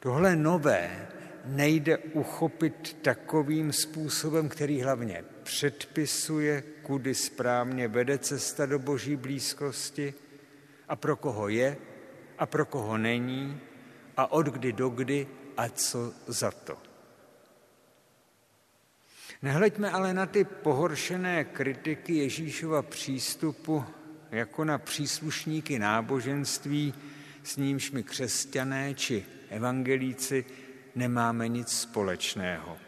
Tohle 0.00 0.36
nové 0.36 1.08
nejde 1.44 1.98
uchopit 1.98 2.96
takovým 3.02 3.72
způsobem, 3.72 4.48
který 4.48 4.82
hlavně 4.82 5.24
předpisuje, 5.42 6.62
kudy 6.82 7.14
správně 7.14 7.88
vede 7.88 8.18
cesta 8.18 8.66
do 8.66 8.78
boží 8.78 9.16
blízkosti 9.16 10.14
a 10.88 10.96
pro 10.96 11.16
koho 11.16 11.48
je 11.48 11.76
a 12.38 12.46
pro 12.46 12.66
koho 12.66 12.98
není 12.98 13.60
a 14.16 14.32
od 14.32 14.46
kdy 14.46 14.72
do 14.72 14.88
kdy 14.88 15.26
a 15.56 15.68
co 15.68 16.12
za 16.26 16.50
to. 16.50 16.78
Nehleďme 19.42 19.90
ale 19.90 20.14
na 20.14 20.26
ty 20.26 20.44
pohoršené 20.44 21.44
kritiky 21.44 22.14
Ježíšova 22.14 22.82
přístupu 22.82 23.84
jako 24.32 24.64
na 24.64 24.78
příslušníky 24.78 25.78
náboženství, 25.78 26.94
s 27.42 27.56
nímž 27.56 27.90
my 27.90 28.02
křesťané 28.02 28.94
či 28.94 29.26
evangelíci 29.50 30.44
nemáme 30.94 31.48
nic 31.48 31.68
společného. 31.68 32.78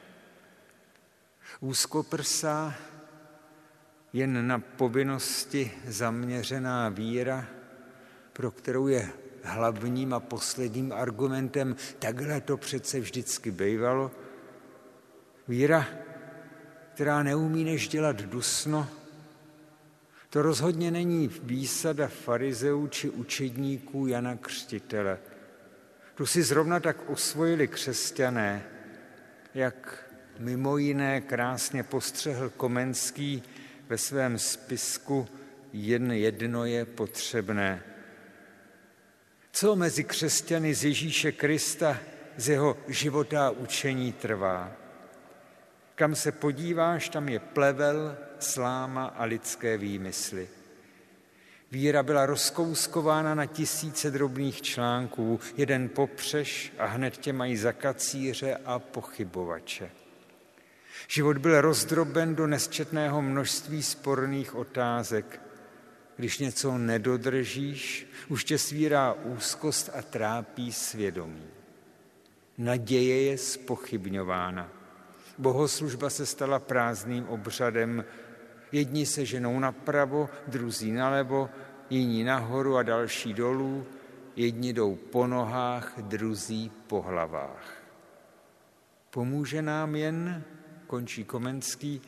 Úzkoprsá, 1.60 2.74
jen 4.12 4.46
na 4.46 4.58
povinnosti 4.58 5.70
zaměřená 5.86 6.88
víra, 6.88 7.46
pro 8.32 8.50
kterou 8.50 8.88
je 8.88 9.10
hlavním 9.42 10.14
a 10.14 10.20
posledním 10.20 10.92
argumentem, 10.92 11.76
takhle 11.98 12.40
to 12.40 12.56
přece 12.56 13.00
vždycky 13.00 13.50
bývalo. 13.50 14.10
Víra, 15.48 15.86
která 16.94 17.22
neumí 17.22 17.64
než 17.64 17.88
dělat 17.88 18.16
dusno, 18.16 18.88
to 20.32 20.42
rozhodně 20.42 20.90
není 20.90 21.30
výsada 21.42 22.08
farizeů 22.08 22.86
či 22.86 23.10
učedníků 23.10 24.06
Jana 24.06 24.36
Křtitele. 24.36 25.18
Tu 26.14 26.26
si 26.26 26.42
zrovna 26.42 26.80
tak 26.80 27.10
osvojili 27.10 27.68
křesťané, 27.68 28.64
jak 29.54 30.04
mimo 30.38 30.76
jiné 30.76 31.20
krásně 31.20 31.82
postřehl 31.82 32.50
Komenský 32.50 33.42
ve 33.88 33.98
svém 33.98 34.38
spisku 34.38 35.28
Jen 35.72 36.12
jedno 36.12 36.64
je 36.64 36.84
potřebné. 36.84 37.82
Co 39.52 39.76
mezi 39.76 40.04
křesťany 40.04 40.74
z 40.74 40.84
Ježíše 40.84 41.32
Krista, 41.32 41.98
z 42.36 42.48
jeho 42.48 42.78
života 42.88 43.46
a 43.46 43.50
učení 43.50 44.12
trvá? 44.12 44.81
Kam 46.02 46.14
se 46.14 46.32
podíváš, 46.32 47.08
tam 47.08 47.28
je 47.28 47.38
plevel, 47.38 48.16
sláma 48.38 49.04
a 49.04 49.24
lidské 49.24 49.78
výmysly. 49.78 50.48
Víra 51.72 52.02
byla 52.02 52.26
rozkouskována 52.26 53.34
na 53.34 53.46
tisíce 53.46 54.10
drobných 54.10 54.62
článků, 54.62 55.40
jeden 55.56 55.88
popřeš 55.88 56.72
a 56.78 56.86
hned 56.86 57.16
tě 57.16 57.32
mají 57.32 57.56
za 57.56 57.72
kacíře 57.72 58.56
a 58.64 58.78
pochybovače. 58.78 59.90
Život 61.08 61.38
byl 61.38 61.60
rozdroben 61.60 62.34
do 62.34 62.46
nesčetného 62.46 63.22
množství 63.22 63.82
sporných 63.82 64.54
otázek. 64.54 65.40
Když 66.16 66.38
něco 66.38 66.78
nedodržíš, 66.78 68.06
už 68.28 68.44
tě 68.44 68.58
svírá 68.58 69.12
úzkost 69.12 69.90
a 69.94 70.02
trápí 70.02 70.72
svědomí. 70.72 71.46
Naděje 72.58 73.22
je 73.22 73.38
spochybňována. 73.38 74.81
Bohoslužba 75.38 76.10
se 76.10 76.26
stala 76.26 76.58
prázdným 76.58 77.28
obřadem. 77.28 78.04
Jedni 78.72 79.06
se 79.06 79.24
ženou 79.26 79.60
napravo, 79.60 80.28
druzí 80.46 80.92
nalevo, 80.92 81.50
jiní 81.90 82.24
nahoru 82.24 82.76
a 82.76 82.82
další 82.82 83.34
dolů, 83.34 83.86
jedni 84.36 84.72
jdou 84.72 84.96
po 84.96 85.26
nohách, 85.26 85.94
druzí 86.00 86.72
po 86.86 87.02
hlavách. 87.02 87.82
Pomůže 89.10 89.62
nám 89.62 89.94
jen, 89.96 90.44
končí 90.86 91.24
Komenský, 91.24 92.02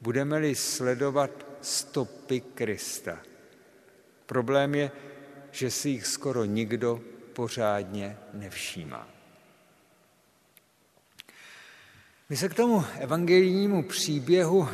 budeme-li 0.00 0.54
sledovat 0.54 1.46
stopy 1.60 2.40
Krista. 2.40 3.18
Problém 4.26 4.74
je, 4.74 4.90
že 5.50 5.70
si 5.70 5.88
jich 5.88 6.06
skoro 6.06 6.44
nikdo 6.44 7.00
pořádně 7.32 8.16
nevšímá. 8.32 9.08
My 12.32 12.36
se 12.36 12.48
k 12.48 12.54
tomu 12.54 12.84
evangelijnímu 12.98 13.82
příběhu 13.82 14.68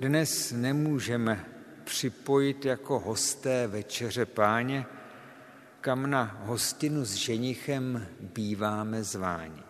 dnes 0.00 0.52
nemůžeme 0.52 1.46
připojit 1.84 2.64
jako 2.64 2.98
hosté 2.98 3.66
večeře 3.66 4.26
páně, 4.26 4.86
kam 5.80 6.10
na 6.10 6.40
hostinu 6.44 7.04
s 7.04 7.14
ženichem 7.14 8.06
býváme 8.20 9.04
zváni. 9.04 9.62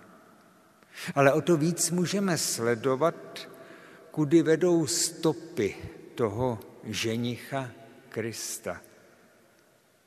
Ale 1.14 1.32
o 1.32 1.40
to 1.40 1.56
víc 1.56 1.90
můžeme 1.90 2.38
sledovat, 2.38 3.48
kudy 4.10 4.42
vedou 4.42 4.86
stopy 4.86 5.76
toho 6.14 6.60
ženicha 6.84 7.70
Krista. 8.08 8.80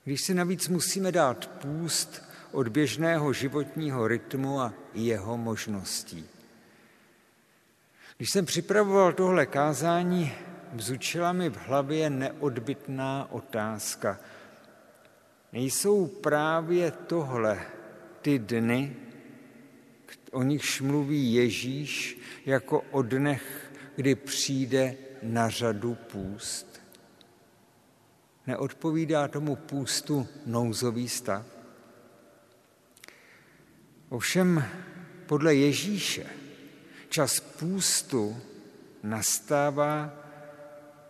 Když 0.04 0.22
si 0.22 0.34
navíc 0.34 0.68
musíme 0.68 1.12
dát 1.12 1.48
půst 1.48 2.24
od 2.52 2.68
běžného 2.68 3.34
životního 3.34 4.08
rytmu 4.08 4.62
a 4.62 4.74
jeho 4.94 5.38
možností. 5.38 6.33
Když 8.18 8.30
jsem 8.30 8.46
připravoval 8.46 9.14
tohle 9.14 9.46
kázání, 9.46 10.34
vzučila 10.74 11.34
mi 11.34 11.50
v 11.50 11.58
hlavě 11.58 12.10
neodbitná 12.10 13.32
otázka. 13.32 14.20
Nejsou 15.54 16.08
právě 16.08 16.92
tohle 16.92 17.62
ty 18.22 18.40
dny, 18.40 18.96
o 20.32 20.44
nichž 20.44 20.82
mluví 20.82 21.34
Ježíš 21.34 22.20
jako 22.46 22.82
o 22.82 23.02
dnech, 23.02 23.72
kdy 23.96 24.16
přijde 24.16 24.96
na 25.24 25.50
řadu 25.50 25.96
půst? 25.96 26.82
Neodpovídá 28.48 29.28
tomu 29.28 29.56
půstu 29.56 30.28
nouzový 30.46 31.10
stav? 31.10 31.46
Ovšem 34.10 34.66
podle 35.26 35.56
Ježíše 35.56 36.43
čas 37.14 37.40
půstu 37.40 38.38
nastává, 39.04 40.14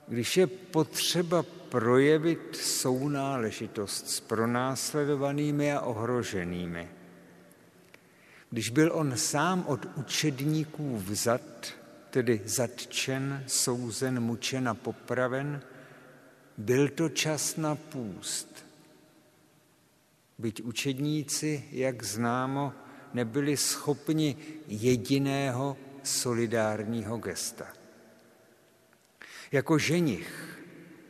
když 0.07 0.37
je 0.37 0.47
potřeba 0.47 1.43
projevit 1.69 2.55
sounáležitost 2.55 4.09
s 4.09 4.19
pronásledovanými 4.19 5.73
a 5.73 5.81
ohroženými. 5.81 6.89
Když 8.49 8.69
byl 8.69 8.91
on 8.93 9.17
sám 9.17 9.63
od 9.67 9.85
učedníků 9.95 10.97
vzat, 10.97 11.73
tedy 12.09 12.41
zatčen, 12.45 13.43
souzen, 13.47 14.19
mučen 14.19 14.67
a 14.67 14.73
popraven, 14.73 15.61
byl 16.57 16.89
to 16.89 17.09
čas 17.09 17.55
na 17.55 17.75
půst. 17.75 18.65
Byť 20.37 20.61
učedníci, 20.61 21.63
jak 21.71 22.03
známo, 22.03 22.73
nebyli 23.13 23.57
schopni 23.57 24.35
jediného 24.67 25.77
solidárního 26.03 27.17
gesta. 27.17 27.67
Jako 29.51 29.77
ženich 29.77 30.59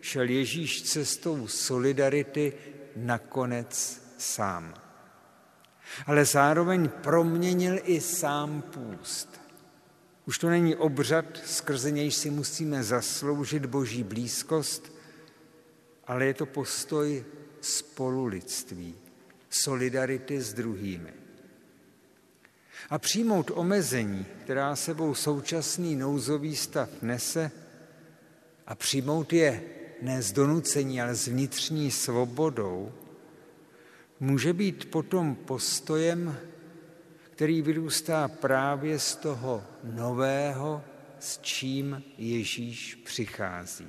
šel 0.02 0.30
Ježíš 0.30 0.82
cestou 0.82 1.48
solidarity 1.48 2.54
nakonec 2.96 4.02
sám. 4.18 4.74
Ale 6.06 6.26
zároveň 6.26 6.90
proměnil 6.90 7.80
i 7.84 8.02
sám 8.02 8.62
půst. 8.62 9.42
Už 10.26 10.38
to 10.38 10.50
není 10.50 10.76
obřad, 10.76 11.26
skrze 11.46 11.92
nějž 11.92 12.16
si 12.16 12.30
musíme 12.30 12.84
zasloužit 12.84 13.66
boží 13.66 14.04
blízkost, 14.04 14.94
ale 16.08 16.26
je 16.26 16.34
to 16.34 16.46
postoj 16.46 17.26
spolulidství, 17.62 18.96
solidarity 19.50 20.42
s 20.42 20.54
druhými. 20.54 21.23
A 22.94 23.00
přijmout 23.00 23.52
omezení, 23.54 24.26
která 24.44 24.76
sebou 24.76 25.16
současný 25.16 25.96
nouzový 25.96 26.56
stav 26.56 26.90
nese, 27.02 27.52
a 28.68 28.76
přijmout 28.76 29.34
je 29.34 29.64
ne 30.02 30.22
z 30.22 30.32
donucení, 30.32 31.02
ale 31.02 31.16
s 31.16 31.28
vnitřní 31.28 31.92
svobodou, 31.92 32.92
může 34.20 34.54
být 34.54 34.92
potom 34.92 35.36
postojem, 35.36 36.38
který 37.32 37.62
vyrůstá 37.62 38.28
právě 38.28 39.00
z 39.00 39.16
toho 39.16 39.64
nového, 39.84 40.84
s 41.20 41.38
čím 41.42 42.04
Ježíš 42.18 42.96
přichází. 42.96 43.88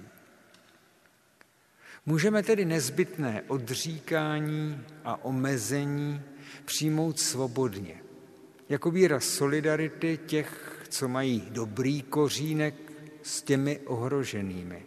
Můžeme 2.06 2.42
tedy 2.42 2.64
nezbytné 2.64 3.42
odříkání 3.48 4.84
a 5.04 5.24
omezení 5.24 6.22
přijmout 6.64 7.20
svobodně, 7.20 8.03
jako 8.74 8.90
výraz 8.90 9.24
solidarity 9.24 10.18
těch, 10.26 10.80
co 10.88 11.08
mají 11.08 11.48
dobrý 11.50 12.02
kořínek 12.02 12.74
s 13.22 13.42
těmi 13.42 13.78
ohroženými. 13.78 14.82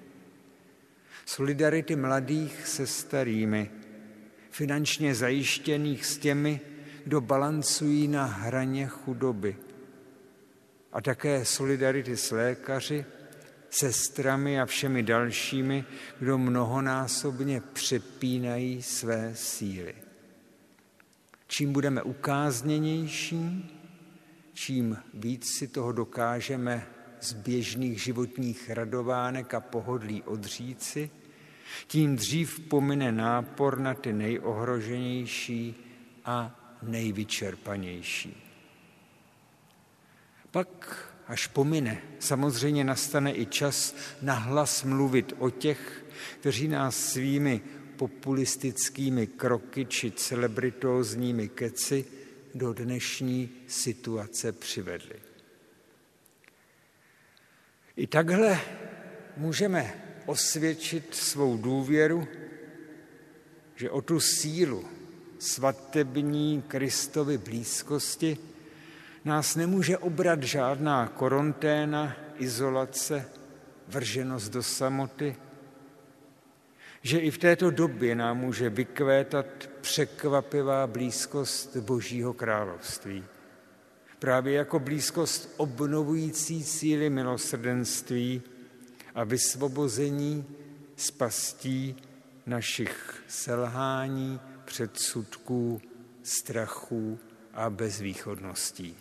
Solidarity 1.26 1.96
mladých 1.96 2.68
se 2.68 2.88
starými, 2.88 3.72
finančně 4.52 5.16
zajištěných 5.16 6.06
s 6.06 6.18
těmi, 6.18 6.62
kdo 7.04 7.22
balancují 7.22 8.08
na 8.08 8.26
hraně 8.26 8.88
chudoby. 8.88 9.56
A 10.94 11.02
také 11.02 11.46
solidarity 11.46 12.18
s 12.18 12.32
lékaři, 12.32 13.06
sestrami 13.70 14.62
a 14.62 14.66
všemi 14.66 15.04
dalšími, 15.04 15.86
kdo 16.20 16.38
mnohonásobně 16.38 17.62
přepínají 17.74 18.82
své 18.82 19.32
síly. 19.36 19.96
Čím 21.48 21.74
budeme 21.74 22.02
ukázněnější, 22.04 23.77
čím 24.58 24.98
víc 25.14 25.58
si 25.58 25.68
toho 25.68 25.92
dokážeme 25.92 26.88
z 27.22 27.34
běžných 27.34 28.04
životních 28.04 28.70
radovánek 28.70 29.54
a 29.54 29.60
pohodlí 29.60 30.24
odříci, 30.24 31.10
tím 31.88 32.16
dřív 32.16 32.60
pomine 32.60 33.12
nápor 33.12 33.80
na 33.80 33.94
ty 33.94 34.14
nejohroženější 34.14 35.76
a 36.26 36.60
nejvyčerpanější. 36.82 38.44
Pak, 40.52 40.98
až 41.28 41.48
pomine, 41.48 42.02
samozřejmě 42.20 42.84
nastane 42.84 43.36
i 43.36 43.46
čas 43.46 43.96
na 44.22 44.34
hlas 44.34 44.84
mluvit 44.84 45.34
o 45.38 45.50
těch, 45.50 46.06
kteří 46.40 46.68
nás 46.68 46.96
svými 46.98 47.62
populistickými 47.96 49.28
kroky 49.28 49.86
či 49.86 50.12
celebritózními 50.12 51.50
keci 51.50 52.06
do 52.56 52.74
dnešní 52.74 53.50
situace 53.68 54.52
přivedli. 54.52 55.16
I 57.96 58.08
takhle 58.08 58.60
můžeme 59.38 60.04
osvědčit 60.26 61.16
svou 61.16 61.58
důvěru, 61.58 62.28
že 63.76 63.90
o 63.90 64.02
tu 64.02 64.20
sílu 64.20 64.86
svatební 65.40 66.62
Kristovy 66.68 67.38
blízkosti 67.38 68.38
nás 69.26 69.56
nemůže 69.56 69.98
obrat 69.98 70.44
žádná 70.44 71.08
koronténa, 71.08 72.16
izolace, 72.38 73.30
vrženost 73.88 74.50
do 74.50 74.64
samoty, 74.64 75.36
že 77.08 77.20
i 77.20 77.32
v 77.32 77.38
této 77.38 77.72
době 77.72 78.16
nám 78.16 78.38
může 78.38 78.70
vykvétat 78.70 79.46
překvapivá 79.82 80.88
blízkost 80.88 81.78
Božího 81.78 82.34
království. 82.34 83.24
Právě 84.20 84.54
jako 84.54 84.80
blízkost 84.80 85.54
obnovující 85.58 86.64
síly 86.64 87.10
milosrdenství 87.10 88.42
a 89.16 89.24
vysvobození 89.24 90.46
z 90.96 91.12
pastí 91.12 91.96
našich 92.46 93.24
selhání, 93.28 94.40
předsudků, 94.66 95.82
strachů 96.24 97.20
a 97.54 97.70
bezvýchodností. 97.70 98.98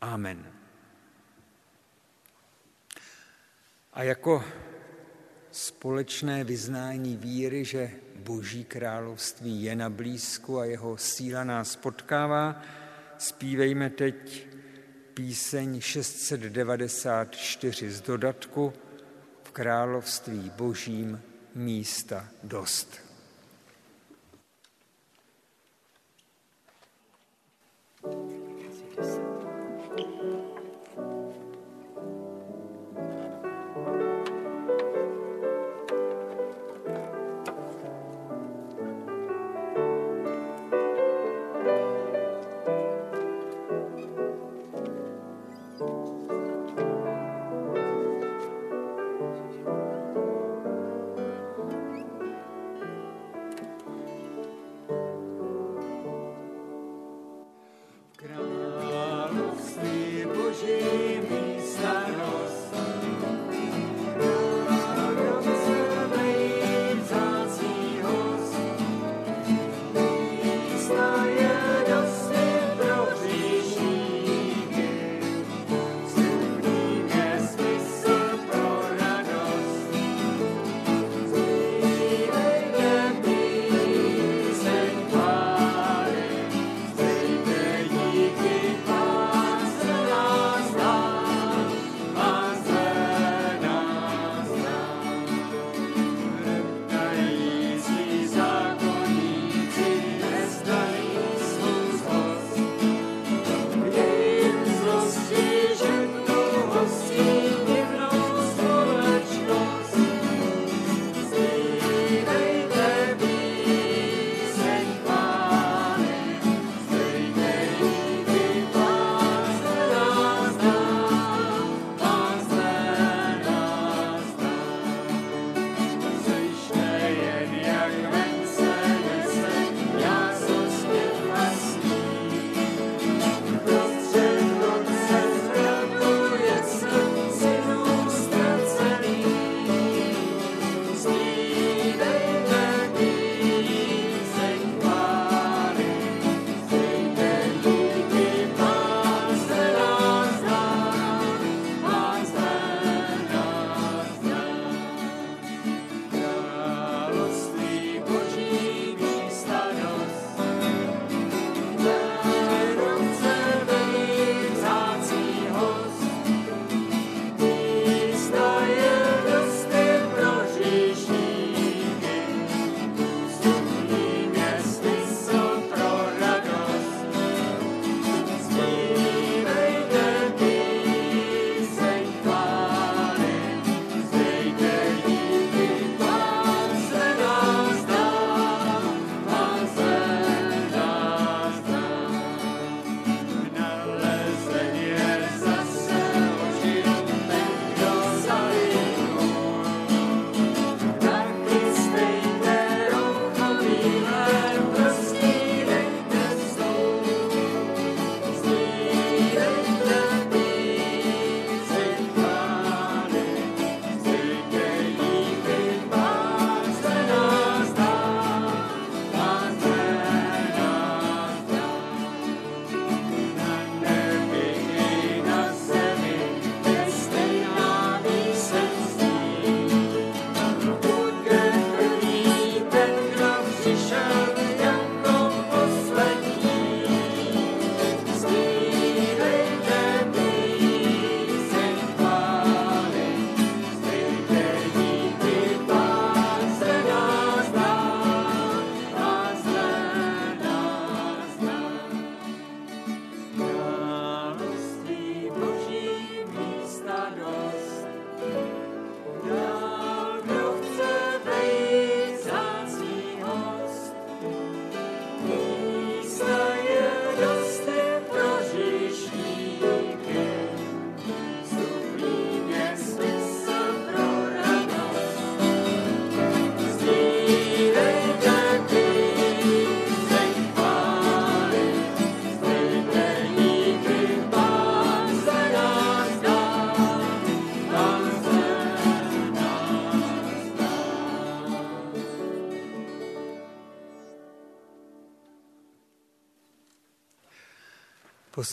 Amen. 0.00 0.52
A 3.92 4.02
jako 4.02 4.44
společné 5.56 6.44
vyznání 6.44 7.16
víry, 7.16 7.64
že 7.64 7.90
Boží 8.16 8.64
království 8.64 9.62
je 9.62 9.76
na 9.76 9.90
blízku 9.90 10.58
a 10.58 10.64
jeho 10.64 10.96
síla 10.96 11.44
nás 11.44 11.76
potkává, 11.76 12.62
zpívejme 13.18 13.90
teď 13.90 14.46
píseň 15.14 15.80
694 15.80 17.90
z 17.90 18.00
dodatku 18.00 18.72
v 19.44 19.50
království 19.50 20.52
božím 20.56 21.22
místa 21.54 22.28
dost. 22.42 23.06
thank 28.02 28.30
you 28.30 28.35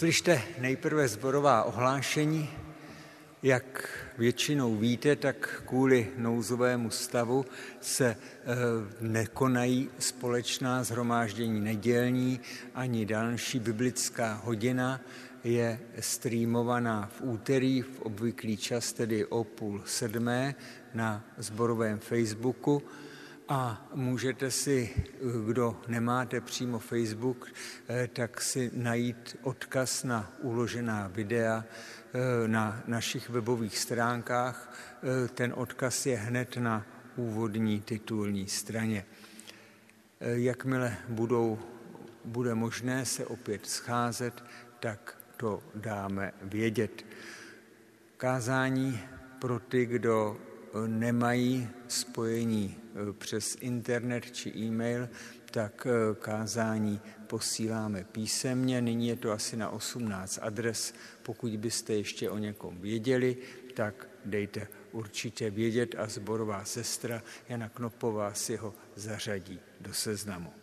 Poslyšte 0.04 0.42
nejprve 0.60 1.08
zborová 1.08 1.64
ohlášení. 1.64 2.50
Jak 3.44 3.90
většinou 4.18 4.76
víte, 4.76 5.16
tak 5.16 5.64
kvůli 5.66 6.12
nouzovému 6.18 6.90
stavu 6.90 7.46
se 7.82 8.06
eh, 8.12 8.46
nekonají 9.02 9.90
společná 10.00 10.84
zhromáždění 10.84 11.62
nedělní 11.62 12.40
ani 12.76 13.06
další 13.06 13.60
biblická 13.60 14.42
hodina 14.44 15.02
je 15.44 15.80
streamovaná 16.00 17.10
v 17.18 17.22
úterý 17.22 17.82
v 17.82 18.02
obvyklý 18.02 18.58
čas, 18.58 18.94
tedy 18.94 19.26
o 19.26 19.44
půl 19.44 19.82
sedmé 19.86 20.56
na 20.94 21.24
zborovém 21.38 22.00
Facebooku 22.00 22.84
a 23.48 23.88
můžete 23.94 24.52
si, 24.52 24.90
kdo 25.48 25.82
nemáte 25.88 26.42
přímo 26.42 26.80
Facebook, 26.80 27.52
eh, 27.88 28.08
tak 28.14 28.42
si 28.42 28.72
najít 28.74 29.38
odkaz 29.42 30.04
na 30.04 30.34
uložená 30.40 31.08
videa 31.08 31.64
eh, 31.64 32.48
na 32.48 32.84
našich 32.88 33.30
webových 33.30 33.78
stránkách. 33.78 34.74
Eh, 35.04 35.28
ten 35.28 35.54
odkaz 35.56 36.06
je 36.06 36.18
hned 36.18 36.58
na 36.58 36.86
úvodní 37.16 37.82
titulní 37.82 38.48
straně. 38.48 39.06
Jakmile 40.20 40.98
budou, 41.10 41.60
bude 42.26 42.56
možné 42.56 43.06
se 43.06 43.26
opět 43.26 43.66
scházet, 43.66 44.44
tak 44.80 45.18
to 45.38 45.64
dáme 45.76 46.34
vědět. 46.42 47.06
Kázání 48.18 49.00
pro 49.40 49.60
ty, 49.60 49.86
kdo 49.86 50.38
nemají 50.88 51.70
spojení 51.88 52.83
přes 53.18 53.58
internet 53.60 54.32
či 54.32 54.50
e-mail, 54.58 55.10
tak 55.52 55.88
eh, 55.88 56.16
kázání 56.16 57.02
posíláme 57.28 58.04
písemně. 58.04 58.82
Nyní 58.82 59.08
je 59.08 59.16
to 59.16 59.32
asi 59.32 59.58
na 59.58 59.70
18 59.70 60.40
adres. 60.42 60.94
Pokud 61.24 61.58
byste 61.58 61.94
ještě 61.94 62.30
o 62.30 62.38
někom 62.38 62.82
věděli, 62.82 63.38
tak 63.74 64.08
dejte 64.26 64.68
určitě 64.92 65.50
vědět 65.50 65.96
a 65.98 66.08
zborová 66.08 66.66
sestra 66.66 67.24
Jana 67.50 67.70
Knopová 67.70 68.34
si 68.34 68.56
ho 68.56 68.74
zařadí 68.96 69.60
do 69.82 69.94
seznamu. 69.94 70.54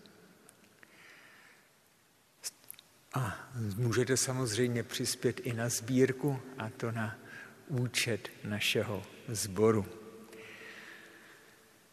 A 3.14 3.50
můžete 3.76 4.16
samozřejmě 4.16 4.82
přispět 4.82 5.40
i 5.40 5.52
na 5.52 5.68
sbírku, 5.68 6.40
a 6.58 6.70
to 6.70 6.92
na 6.92 7.18
účet 7.68 8.28
našeho 8.44 9.02
sboru. 9.28 9.99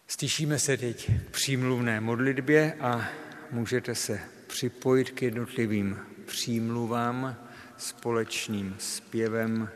Stišíme 0.10 0.60
se 0.60 0.78
teď 0.78 1.12
k 1.28 1.32
přímluvné 1.32 2.02
modlitbě 2.02 2.74
a 2.80 3.10
můžete 3.52 3.96
se 3.96 4.20
připojit 4.48 5.12
k 5.12 5.22
jednotlivým 5.22 6.00
přímluvám 6.26 7.48
společným 7.78 8.76
zpěvem 8.80 9.70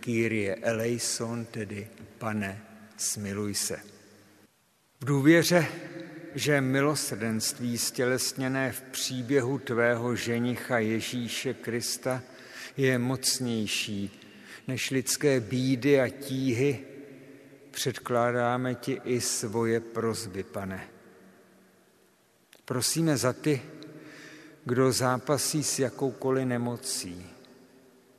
Kyrie 0.00 0.54
eleison, 0.54 1.44
tedy 1.44 1.88
Pane, 2.18 2.62
smiluj 2.96 3.54
se. 3.54 3.76
V 5.00 5.04
důvěře, 5.04 5.66
že 6.34 6.60
milosrdenství 6.60 7.78
stělesněné 7.78 8.72
v 8.72 8.82
příběhu 8.82 9.58
tvého 9.58 10.16
ženicha 10.16 10.78
Ježíše 10.78 11.54
Krista 11.54 12.22
je 12.76 12.98
mocnější 12.98 14.20
než 14.68 14.90
lidské 14.90 15.40
bídy 15.40 16.00
a 16.00 16.08
tíhy, 16.08 16.87
předkládáme 17.70 18.74
ti 18.74 19.00
i 19.04 19.20
svoje 19.20 19.80
prozby, 19.80 20.42
pane. 20.42 20.88
Prosíme 22.64 23.16
za 23.16 23.32
ty, 23.32 23.62
kdo 24.64 24.92
zápasí 24.92 25.64
s 25.64 25.78
jakoukoliv 25.78 26.46
nemocí, 26.46 27.26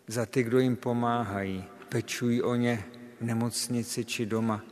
za 0.08 0.26
ty, 0.26 0.44
kdo 0.44 0.60
jim 0.60 0.76
pomáhají, 0.76 1.66
pečují 1.90 2.42
o 2.42 2.56
ně 2.56 2.86
v 3.22 3.26
nemocnici 3.26 4.06
či 4.06 4.26
doma. 4.26 4.64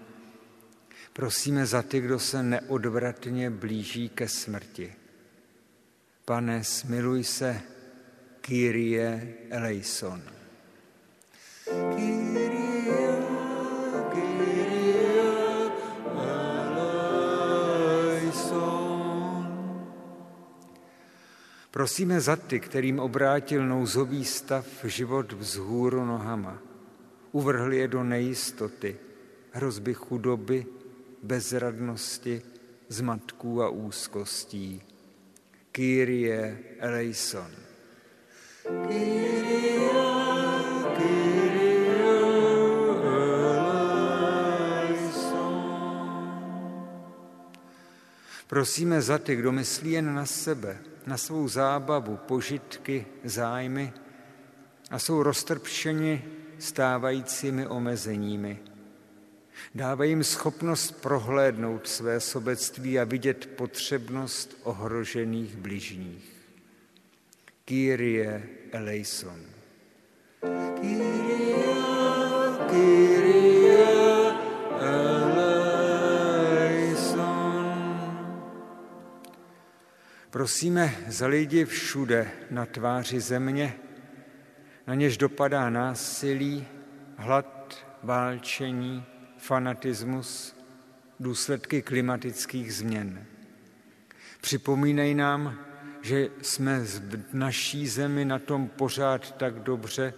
Prosíme 1.13 1.65
za 1.65 1.81
ty, 1.81 1.99
kdo 1.99 2.19
se 2.19 2.43
neodvratně 2.43 3.49
blíží 3.49 4.09
ke 4.09 4.27
smrti. 4.27 4.93
Pane, 6.25 6.63
smiluj 6.63 7.23
se, 7.23 7.61
Kyrie 8.41 9.33
eleison. 9.49 10.21
Kyrie 11.65 12.16
Prosíme 21.71 22.21
za 22.21 22.35
ty, 22.35 22.59
kterým 22.59 22.99
obrátil 22.99 23.67
nouzový 23.67 24.25
stav 24.25 24.65
život 24.83 25.33
vzhůru 25.33 26.05
nohama. 26.05 26.57
Uvrhli 27.31 27.77
je 27.77 27.87
do 27.87 28.03
nejistoty, 28.03 28.97
hrozby 29.51 29.93
chudoby, 29.93 30.65
bezradnosti, 31.23 32.41
zmatků 32.89 33.63
a 33.63 33.69
úzkostí. 33.69 34.81
Kyrie 35.71 36.59
eleison. 36.79 37.51
Kyrie, 38.87 39.89
Kyrie 40.97 41.87
eleison. 44.87 45.47
Prosíme 48.47 49.01
za 49.01 49.17
ty, 49.17 49.35
kdo 49.35 49.51
myslí 49.51 49.91
jen 49.91 50.15
na 50.15 50.25
sebe, 50.25 50.77
na 51.07 51.17
svou 51.17 51.47
zábavu, 51.47 52.17
požitky, 52.17 53.05
zájmy 53.23 53.93
a 54.91 54.99
jsou 54.99 55.23
roztrpšeni 55.23 56.23
stávajícími 56.59 57.67
omezeními. 57.67 58.59
Dávají 59.75 60.11
jim 60.11 60.23
schopnost 60.23 60.91
prohlédnout 60.91 61.87
své 61.87 62.19
sobectví 62.19 62.99
a 62.99 63.03
vidět 63.03 63.45
potřebnost 63.45 64.57
ohrožených 64.63 65.55
bližních. 65.55 66.31
Kyrie 67.65 68.49
eleison. 68.71 69.41
Kyrie, 70.81 71.65
Kyrie 72.69 73.16
Prosíme 80.29 80.95
za 81.07 81.27
lidi 81.27 81.65
všude 81.65 82.31
na 82.51 82.65
tváři 82.65 83.19
země, 83.19 83.75
na 84.87 84.95
něž 84.95 85.17
dopadá 85.17 85.69
násilí, 85.69 86.67
hlad, 87.17 87.87
válčení, 88.03 89.03
fanatismus, 89.37 90.55
důsledky 91.19 91.81
klimatických 91.81 92.73
změn. 92.73 93.25
Připomínej 94.41 95.15
nám, 95.15 95.59
že 96.01 96.29
jsme 96.41 96.79
v 96.79 97.33
naší 97.33 97.87
zemi 97.87 98.25
na 98.25 98.39
tom 98.39 98.67
pořád 98.67 99.31
tak 99.31 99.59
dobře, 99.59 100.13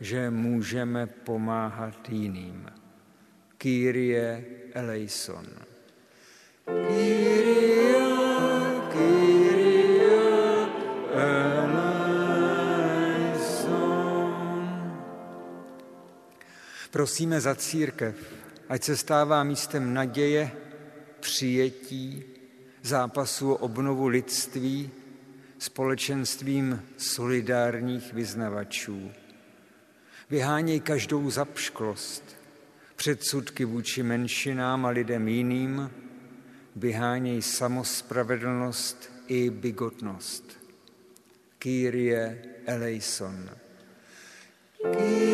že 0.00 0.30
můžeme 0.30 1.06
pomáhat 1.06 2.08
jiným. 2.08 2.66
Kyrie 3.58 4.44
eleison. 4.74 5.46
Kyrie, 6.64 8.01
Prosíme 16.92 17.40
za 17.40 17.54
církev, 17.54 18.14
ať 18.68 18.82
se 18.84 18.96
stává 18.96 19.44
místem 19.44 19.94
naděje, 19.94 20.52
přijetí, 21.20 22.24
zápasu 22.82 23.52
o 23.52 23.56
obnovu 23.56 24.06
lidství, 24.06 24.90
společenstvím 25.58 26.82
solidárních 26.96 28.12
vyznavačů. 28.12 29.10
Vyháněj 30.30 30.80
každou 30.80 31.30
zapšklost, 31.30 32.36
předsudky 32.96 33.64
vůči 33.64 34.02
menšinám 34.02 34.86
a 34.86 34.88
lidem 34.88 35.28
jiným, 35.28 35.90
vyháněj 36.76 37.42
samospravedlnost 37.42 39.12
i 39.26 39.50
bigotnost. 39.50 40.44
Kyrie 41.58 42.42
eleison. 42.66 43.50
Kyrie 44.82 45.31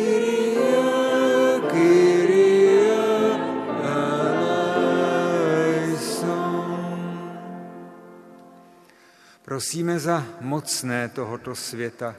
Prosíme 9.49 9.99
za 9.99 10.25
mocné 10.41 11.09
tohoto 11.09 11.55
světa, 11.55 12.15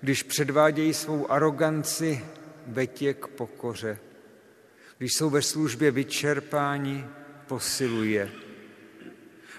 když 0.00 0.22
předvádějí 0.22 0.94
svou 0.94 1.30
aroganci, 1.30 2.24
vetě 2.66 3.14
k 3.14 3.26
pokoře. 3.26 3.98
Když 4.98 5.14
jsou 5.14 5.30
ve 5.30 5.42
službě 5.42 5.90
vyčerpáni, 5.90 7.06
posiluje. 7.46 8.30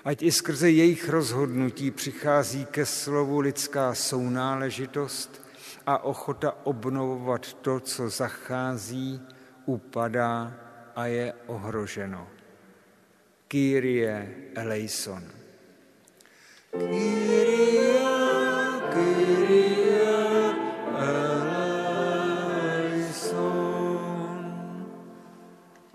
Ať 0.05 0.23
i 0.23 0.31
skrze 0.31 0.71
jejich 0.71 1.09
rozhodnutí 1.09 1.91
přichází 1.91 2.65
ke 2.65 2.85
slovu 2.85 3.39
lidská 3.39 3.95
sounáležitost 3.95 5.41
a 5.85 6.03
ochota 6.03 6.65
obnovovat 6.65 7.53
to, 7.53 7.79
co 7.79 8.09
zachází, 8.09 9.21
upadá 9.65 10.53
a 10.95 11.05
je 11.05 11.33
ohroženo. 11.47 12.27
Kyrie 13.47 14.35
eleison. 14.55 15.44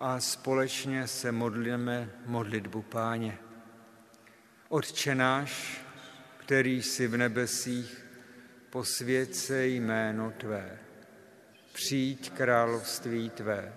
A 0.03 0.20
společně 0.20 1.07
se 1.07 1.33
modlíme 1.33 2.11
modlitbu 2.26 2.83
páně. 2.83 3.39
Otče 4.68 5.14
náš, 5.14 5.85
který 6.37 6.83
jsi 6.83 7.07
v 7.07 7.16
nebesích, 7.16 8.07
posvěd 8.70 9.35
se 9.35 9.66
jméno 9.66 10.31
Tvé. 10.31 10.78
Přijď 11.72 12.33
království 12.33 13.31
Tvé. 13.31 13.74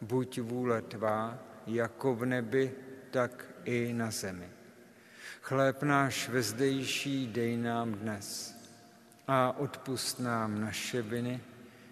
Buď 0.00 0.40
vůle 0.40 0.82
Tvá, 0.82 1.38
jako 1.66 2.14
v 2.14 2.26
nebi, 2.26 2.72
tak 3.10 3.46
i 3.64 3.92
na 3.92 4.10
zemi. 4.10 4.53
Chléb 5.44 5.82
náš 5.82 6.28
vezdejší 6.32 7.28
dej 7.28 7.56
nám 7.56 7.92
dnes 8.00 8.56
a 9.28 9.52
odpust 9.52 10.20
nám 10.20 10.60
naše 10.60 11.02
viny, 11.02 11.40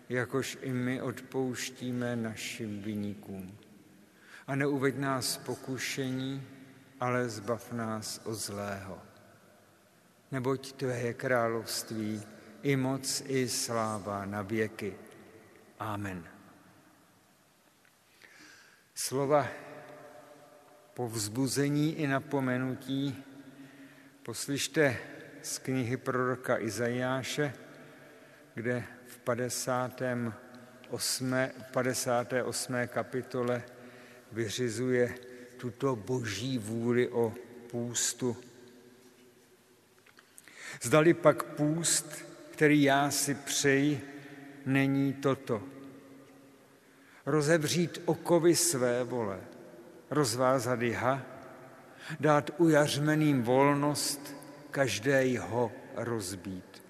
jakož 0.09 0.59
i 0.61 0.73
my 0.73 1.03
odpouštíme 1.03 2.17
našim 2.17 2.83
viníkům. 2.83 3.59
A 4.47 4.57
neuveď 4.57 4.97
nás 4.97 5.37
pokušení, 5.37 6.43
ale 7.01 7.29
zbav 7.29 7.73
nás 7.73 8.21
od 8.25 8.35
zlého. 8.35 8.99
Neboť 10.33 10.73
Tvé 10.73 11.01
je 11.01 11.15
království, 11.15 12.23
i 12.63 12.77
moc, 12.77 13.23
i 13.27 13.49
sláva 13.49 14.25
na 14.25 14.43
věky. 14.43 14.97
Amen. 15.79 16.25
Slova 18.95 19.47
povzbuzení 20.95 21.95
i 22.01 22.07
napomenutí 22.07 23.25
poslyšte 24.23 24.97
z 25.43 25.59
knihy 25.59 25.97
proroka 25.97 26.59
Izajáše, 26.59 27.55
kde 28.55 28.85
v 29.07 29.19
58. 29.19 30.35
58. 31.73 32.75
kapitole 32.87 33.63
vyřizuje 34.33 35.15
tuto 35.57 35.97
boží 35.97 36.59
vůli 36.59 37.09
o 37.09 37.35
půstu. 37.71 38.37
Zdali 40.83 41.15
pak 41.15 41.43
půst, 41.43 42.25
který 42.51 42.83
já 42.83 43.11
si 43.11 43.35
přeji, 43.35 44.01
není 44.67 45.13
toto. 45.13 45.63
Rozevřít 47.27 48.03
okovy 48.05 48.57
své 48.57 49.05
vole, 49.05 49.41
rozvázat 50.11 50.83
jha, 50.83 51.32
dát 52.21 52.51
ujařmeným 52.59 53.43
volnost, 53.43 54.37
každé 54.71 55.39
ho 55.39 55.73
rozbít. 55.97 56.83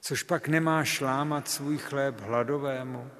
Což 0.00 0.22
pak 0.22 0.48
nemá 0.48 0.84
šlámat 0.84 1.48
svůj 1.48 1.78
chléb 1.78 2.20
hladovému, 2.20 3.10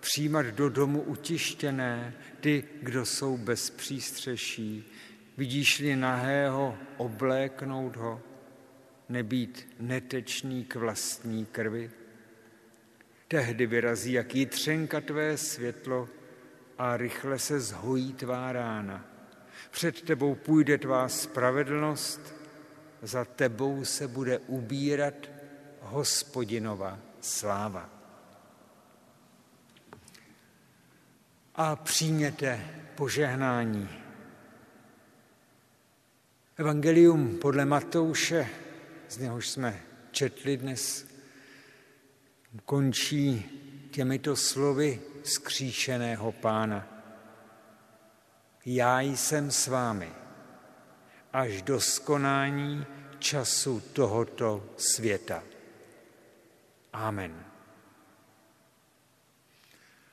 přijímat 0.00 0.46
do 0.46 0.68
domu 0.68 1.02
utištěné, 1.02 2.14
ty, 2.40 2.64
kdo 2.82 3.06
jsou 3.06 3.36
bez 3.36 3.70
přístřeší, 3.70 4.92
vidíš-li 5.36 5.96
nahého, 5.96 6.78
obléknout 6.96 7.96
ho, 7.96 8.22
nebýt 9.08 9.68
netečný 9.80 10.64
k 10.64 10.74
vlastní 10.74 11.46
krvi. 11.46 11.90
Tehdy 13.28 13.66
vyrazí 13.66 14.12
jak 14.12 14.34
jitřenka 14.34 15.00
tvé 15.00 15.36
světlo 15.36 16.08
a 16.78 16.96
rychle 16.96 17.38
se 17.38 17.60
zhojí 17.60 18.12
tvá 18.12 18.52
rána. 18.52 19.09
Před 19.70 20.02
tebou 20.02 20.34
půjde 20.34 20.78
tvá 20.78 21.08
spravedlnost, 21.08 22.34
za 23.02 23.24
tebou 23.24 23.84
se 23.84 24.08
bude 24.08 24.38
ubírat 24.38 25.14
hospodinova 25.80 26.98
sláva. 27.20 27.90
A 31.54 31.76
přijměte 31.76 32.66
požehnání. 32.94 33.88
Evangelium 36.56 37.38
podle 37.38 37.64
Matouše, 37.64 38.48
z 39.08 39.18
něhož 39.18 39.48
jsme 39.48 39.82
četli 40.10 40.56
dnes, 40.56 41.06
končí 42.64 43.44
těmito 43.90 44.36
slovy 44.36 45.00
skříšeného 45.24 46.32
pána. 46.32 46.99
Já 48.64 49.00
jsem 49.00 49.50
s 49.50 49.66
vámi 49.66 50.12
až 51.32 51.62
do 51.62 51.80
skonání 51.80 52.86
času 53.18 53.80
tohoto 53.80 54.74
světa. 54.76 55.42
Amen. 56.92 57.44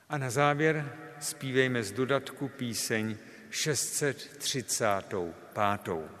A 0.08 0.18
na 0.18 0.30
závěr 0.30 0.96
zpívejme 1.20 1.82
z 1.82 1.92
dodatku 1.92 2.48
píseň 2.48 3.16
635. 3.50 6.18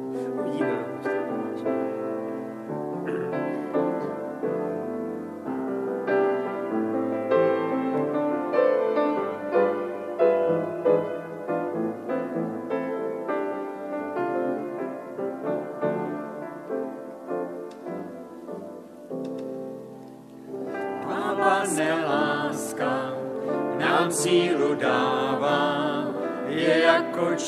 sílu 0.00 0.29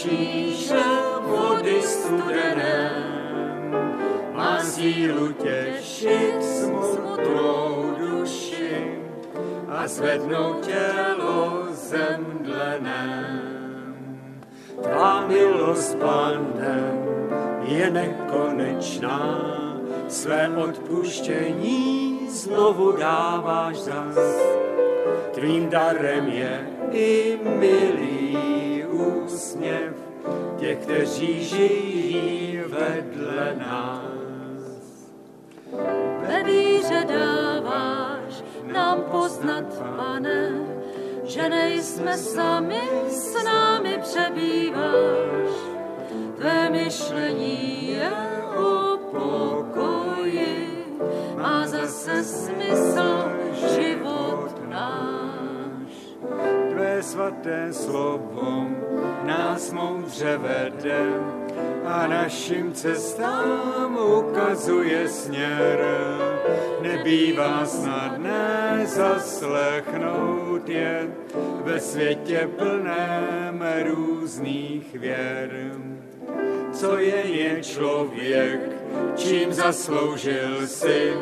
číše 0.03 0.84
vody 1.22 1.82
studené. 1.82 2.90
Má 4.34 4.59
sílu 4.64 5.32
těšit 5.32 6.42
smutnou 6.42 7.94
duši 7.98 8.98
a 9.68 9.86
zvednout 9.86 10.66
tělo 10.66 11.66
zemdlené. 11.70 13.42
Tvá 14.82 15.26
milost, 15.26 15.98
Pane, 15.98 16.92
je 17.62 17.90
nekonečná, 17.90 19.38
své 20.09 20.48
odpuštění 20.48 22.18
znovu 22.28 22.92
dáváš 22.92 23.76
zas 23.76 24.18
Tvým 25.34 25.68
darem 25.68 26.28
je 26.28 26.66
i 26.90 27.38
milý 27.59 28.21
úsměv 29.24 29.94
těch, 30.56 30.78
kteří 30.78 31.44
žijí 31.44 32.60
vedle 32.66 33.56
nás. 33.56 35.12
Ve 36.28 36.42
víře 36.42 37.06
dáváš 37.08 38.44
nám 38.72 39.02
poznat, 39.10 39.82
pane, 39.96 40.50
že 41.24 41.48
nejsme 41.48 42.18
sami, 42.18 42.82
s 43.08 43.44
námi 43.44 43.98
přebýváš. 44.02 45.50
Tvé 46.36 46.70
myšlení 46.70 47.88
je 47.88 48.10
o 48.56 48.96
pokoji, 48.96 50.68
má 51.36 51.66
zase 51.66 52.24
smysl 52.24 53.32
život 53.76 54.68
náš 54.68 55.02
svaté 57.03 57.72
slovo 57.72 58.66
nás 59.24 59.72
moudře 59.72 60.38
vede 60.38 61.07
a 61.84 62.07
našim 62.07 62.72
cestám 62.72 63.98
ukazuje 64.18 65.09
směr. 65.09 65.78
Nebývá 66.82 67.66
snadné 67.66 68.82
zaslechnout 68.86 70.68
je 70.68 71.09
ve 71.64 71.80
světě 71.80 72.48
plném 72.57 73.64
různých 73.82 74.94
věr. 74.94 75.50
Co 76.72 76.98
je 76.98 77.26
je 77.26 77.62
člověk, 77.62 78.61
čím 79.16 79.53
zasloužil 79.53 80.66
si, 80.66 81.12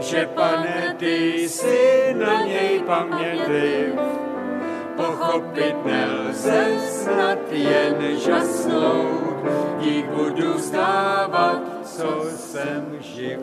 že 0.00 0.28
pane, 0.34 0.96
ty 0.98 1.48
jsi 1.48 2.14
na 2.18 2.42
něj 2.42 2.82
pamětiv 2.86 3.94
pochopit 5.00 5.76
nelze, 5.84 6.64
snad 7.02 7.52
jen 7.52 8.18
žasnout, 8.18 9.44
dík 9.80 10.06
budu 10.06 10.54
vzdávat, 10.54 11.62
co 11.84 12.24
jsem 12.36 12.96
živ. 13.00 13.38